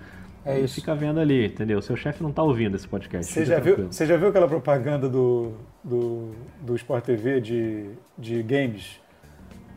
é 0.48 0.62
e 0.62 0.68
fica 0.68 0.96
vendo 0.96 1.20
ali, 1.20 1.46
entendeu? 1.46 1.82
Seu 1.82 1.98
chefe 1.98 2.24
não 2.24 2.30
está 2.30 2.42
ouvindo 2.42 2.76
esse 2.76 2.88
podcast. 2.88 3.32
Você 3.32 3.46
já, 3.46 3.60
viu, 3.60 3.88
você 3.92 4.06
já 4.06 4.16
viu 4.16 4.30
aquela 4.30 4.48
propaganda 4.48 5.10
do, 5.10 5.52
do, 5.84 6.32
do 6.62 6.76
Sport 6.78 7.04
TV 7.04 7.42
de, 7.42 7.90
de 8.18 8.42
games? 8.44 9.00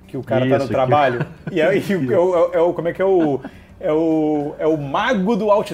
Que 0.07 0.17
o 0.17 0.23
cara 0.23 0.47
Isso, 0.47 0.57
tá 0.57 0.65
no 0.65 0.69
trabalho. 0.69 1.27
Que... 1.49 1.57
E, 1.59 1.61
aí, 1.61 1.83
é, 1.91 2.19
o, 2.19 2.53
é 2.53 2.61
o, 2.61 2.73
como 2.73 2.87
é 2.87 2.93
que 2.93 3.03
é 3.03 3.05
o. 3.05 3.41
É 3.81 3.93
o, 3.93 4.55
é 4.59 4.67
o 4.67 4.77
mago 4.77 5.35
do 5.35 5.51
Alt 5.51 5.73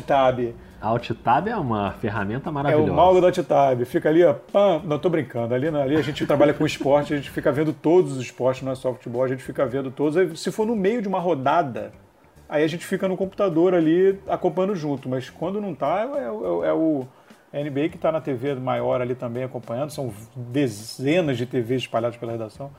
Tab. 0.87 0.93
Alt 0.93 1.11
Tab 1.23 1.49
é 1.49 1.57
uma 1.57 1.93
ferramenta 1.93 2.51
maravilhosa. 2.53 2.89
É 2.89 2.93
o 2.93 2.95
mago 2.95 3.21
do 3.21 3.27
Alt 3.27 3.39
Tab. 3.39 3.85
Fica 3.85 4.09
ali, 4.09 4.25
ó, 4.25 4.33
pam, 4.33 4.81
não 4.85 4.99
tô 4.99 5.09
brincando. 5.09 5.55
Ali, 5.55 5.69
ali 5.69 5.97
a 5.97 6.03
gente 6.03 6.25
trabalha 6.27 6.55
com 6.55 6.65
esporte, 6.65 7.13
a 7.13 7.17
gente 7.17 7.31
fica 7.31 7.51
vendo 7.51 7.73
todos 7.73 8.13
os 8.13 8.19
esportes, 8.19 8.63
não 8.63 8.73
é 8.73 8.75
só 8.75 8.93
futebol, 8.93 9.25
a 9.25 9.29
gente 9.29 9.43
fica 9.43 9.67
vendo 9.67 9.91
todos. 9.91 10.41
se 10.41 10.51
for 10.53 10.67
no 10.67 10.77
meio 10.77 11.03
de 11.03 11.09
uma 11.09 11.19
rodada, 11.19 11.93
aí 12.49 12.63
a 12.63 12.69
gente 12.69 12.87
fica 12.87 13.09
no 13.09 13.17
computador 13.17 13.75
ali 13.75 14.19
acompanhando 14.29 14.77
junto. 14.77 15.09
Mas 15.09 15.29
quando 15.29 15.61
não 15.61 15.75
tá, 15.75 16.09
é, 16.17 16.23
é, 16.23 16.69
é 16.69 16.73
o 16.73 17.07
é 17.53 17.63
NBA 17.63 17.89
que 17.89 17.97
está 17.97 18.13
na 18.13 18.21
TV 18.21 18.55
maior 18.55 19.01
ali 19.01 19.15
também 19.15 19.45
acompanhando. 19.45 19.91
São 19.91 20.13
dezenas 20.35 21.37
de 21.37 21.47
TVs 21.47 21.83
espalhadas 21.83 22.17
pela 22.17 22.33
redação. 22.33 22.71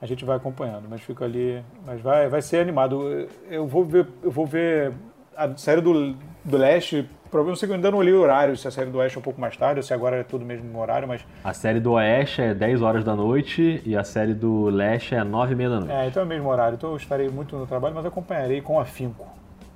A 0.00 0.06
gente 0.06 0.24
vai 0.24 0.36
acompanhando, 0.36 0.86
mas 0.88 1.00
fica 1.00 1.24
ali. 1.24 1.62
Mas 1.86 2.00
vai, 2.00 2.28
vai 2.28 2.42
ser 2.42 2.58
animado. 2.58 3.28
Eu 3.48 3.66
vou 3.66 3.84
ver, 3.84 4.06
eu 4.22 4.30
vou 4.30 4.46
ver 4.46 4.92
a 5.36 5.56
série 5.56 5.80
do, 5.80 6.14
do 6.44 6.56
Leste 6.56 7.08
problema 7.34 7.56
é 7.56 7.58
que 7.58 7.66
eu 7.66 7.74
ainda 7.74 7.90
não 7.90 8.00
li 8.00 8.12
o 8.12 8.20
horário, 8.20 8.56
se 8.56 8.68
a 8.68 8.70
série 8.70 8.90
do 8.90 8.98
Oeste 8.98 9.18
é 9.18 9.20
um 9.20 9.22
pouco 9.22 9.40
mais 9.40 9.56
tarde, 9.56 9.80
ou 9.80 9.82
se 9.82 9.92
agora 9.92 10.18
é 10.18 10.22
tudo 10.22 10.44
mesmo 10.44 10.70
no 10.70 10.78
horário, 10.78 11.08
mas... 11.08 11.26
A 11.42 11.52
série 11.52 11.80
do 11.80 11.92
Oeste 11.92 12.40
é 12.40 12.54
10 12.54 12.80
horas 12.80 13.02
da 13.02 13.16
noite 13.16 13.82
e 13.84 13.96
a 13.96 14.04
série 14.04 14.32
do 14.32 14.66
Leste 14.66 15.16
é 15.16 15.24
9 15.24 15.52
e 15.52 15.56
meia 15.56 15.68
da 15.68 15.80
noite. 15.80 15.92
É, 15.92 16.06
então 16.06 16.22
é 16.22 16.24
o 16.24 16.28
mesmo 16.28 16.48
horário. 16.48 16.76
Então 16.76 16.90
eu 16.90 16.96
estarei 16.96 17.28
muito 17.28 17.56
no 17.56 17.66
trabalho, 17.66 17.92
mas 17.92 18.06
acompanharei 18.06 18.60
com 18.60 18.78
afinco 18.78 19.26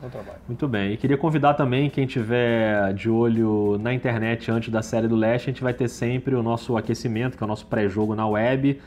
no 0.01 0.09
trabalho. 0.09 0.39
Muito 0.47 0.69
bem. 0.69 0.93
E 0.93 0.97
queria 0.97 1.17
convidar 1.17 1.55
também 1.55 1.91
quem 1.91 2.07
tiver 2.07 2.95
de 2.95 3.11
olho 3.11 3.77
na 3.81 3.93
internet 3.93 4.49
antes 4.53 4.69
da 4.69 4.81
série 4.81 5.09
do 5.09 5.17
Leste, 5.17 5.51
a 5.51 5.53
gente 5.53 5.63
vai 5.63 5.75
ter 5.75 5.89
sempre 5.89 6.37
o 6.37 6.43
nosso 6.45 6.77
aquecimento, 6.77 7.37
que 7.37 7.43
é 7.43 7.47
o 7.47 7.49
nosso 7.49 7.67
pré-jogo 7.67 8.15
na 8.15 8.29
web, 8.29 8.81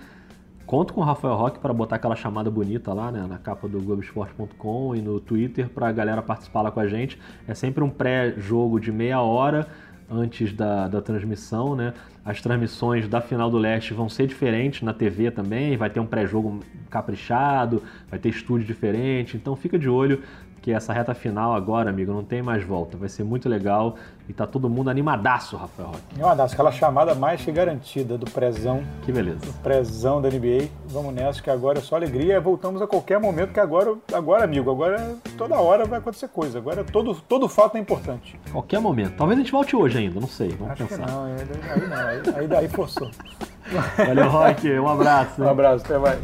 Conto 0.72 0.94
com 0.94 1.02
o 1.02 1.04
Rafael 1.04 1.36
Roque 1.36 1.60
para 1.60 1.74
botar 1.74 1.98
aquela 1.98 2.16
chamada 2.16 2.50
bonita 2.50 2.94
lá, 2.94 3.12
né, 3.12 3.26
na 3.28 3.38
capa 3.38 3.68
do 3.68 3.82
Globoesporte.com 3.82 4.96
e 4.96 5.02
no 5.02 5.20
Twitter 5.20 5.68
para 5.68 5.90
a 5.90 5.92
galera 5.92 6.22
participar 6.22 6.62
lá 6.62 6.72
com 6.72 6.80
a 6.80 6.88
gente. 6.88 7.20
É 7.46 7.54
sempre 7.54 7.84
um 7.84 7.90
pré-jogo 7.90 8.80
de 8.80 8.90
meia 8.90 9.20
hora 9.20 9.68
antes 10.10 10.54
da, 10.54 10.88
da 10.88 11.02
transmissão, 11.02 11.76
né? 11.76 11.94
As 12.24 12.42
transmissões 12.42 13.06
da 13.06 13.20
final 13.20 13.50
do 13.50 13.58
leste 13.58 13.94
vão 13.94 14.08
ser 14.08 14.28
diferentes 14.28 14.82
na 14.82 14.94
TV 14.94 15.30
também, 15.30 15.76
vai 15.76 15.90
ter 15.90 16.00
um 16.00 16.06
pré-jogo 16.06 16.62
caprichado, 16.90 17.84
vai 18.10 18.18
ter 18.18 18.30
estúdio 18.30 18.66
diferente, 18.66 19.36
então 19.36 19.58
fica 19.58 19.78
de 19.78 19.90
olho 19.90 20.22
que 20.62 20.72
essa 20.72 20.94
reta 20.94 21.14
final 21.14 21.56
agora, 21.56 21.90
amigo, 21.90 22.14
não 22.14 22.24
tem 22.24 22.42
mais 22.42 22.64
volta. 22.64 22.96
Vai 22.96 23.10
ser 23.10 23.24
muito 23.24 23.50
legal 23.50 23.96
e 24.30 24.34
tá 24.34 24.46
todo 24.46 24.70
mundo 24.70 24.90
animadaço, 24.90 25.58
Rafael 25.58 25.90
Roque. 25.90 26.02
É 26.12 26.14
animadaço, 26.16 26.54
aquela 26.54 26.72
chamada 26.72 27.16
mais 27.16 27.42
que 27.42 27.52
garantida 27.52 28.16
do 28.18 28.30
prezão. 28.30 28.84
Que 29.02 29.12
beleza. 29.12 29.40
Do 29.40 29.54
prezão 29.64 30.22
da 30.22 30.30
NBA. 30.30 30.70
Vamos 30.86 31.14
nessa, 31.14 31.42
que 31.42 31.50
agora 31.50 31.80
é 31.80 31.82
só 31.82 31.96
alegria. 31.96 32.40
Voltamos 32.40 32.80
a 32.82 32.88
qualquer 32.88 33.20
momento, 33.20 33.52
que 33.52 33.60
agora, 33.60 33.96
agora 34.14 34.44
amigo, 34.44 34.70
agora 34.70 35.16
toda 35.36 35.56
hora 35.56 35.86
vai 35.86 35.98
acontecer 35.98 36.28
coisa. 36.28 36.60
Agora 36.60 36.84
todo, 36.84 37.16
todo 37.28 37.50
fato 37.50 37.78
é 37.78 37.80
importante. 37.80 38.40
Qualquer 38.52 38.80
momento. 38.80 39.16
Talvez 39.18 39.40
a 39.40 39.42
gente 39.42 39.52
volte 39.52 39.76
hoje 39.76 39.98
ainda, 39.98 40.20
não 40.20 40.28
sei. 40.28 40.50
Vamos 40.50 40.74
Acho 40.74 40.86
pensar. 40.86 41.08
não, 41.08 41.26
aí 41.26 41.34
não, 41.90 41.98
aí, 41.98 42.22
aí 42.36 42.48
daí 42.48 42.68
forçou. 42.68 43.10
Valeu, 43.98 44.30
Rock. 44.30 44.70
Um 44.80 44.88
abraço. 44.88 45.42
Hein? 45.42 45.48
Um 45.48 45.50
abraço, 45.50 45.86
até 45.86 45.98
mais. 45.98 46.20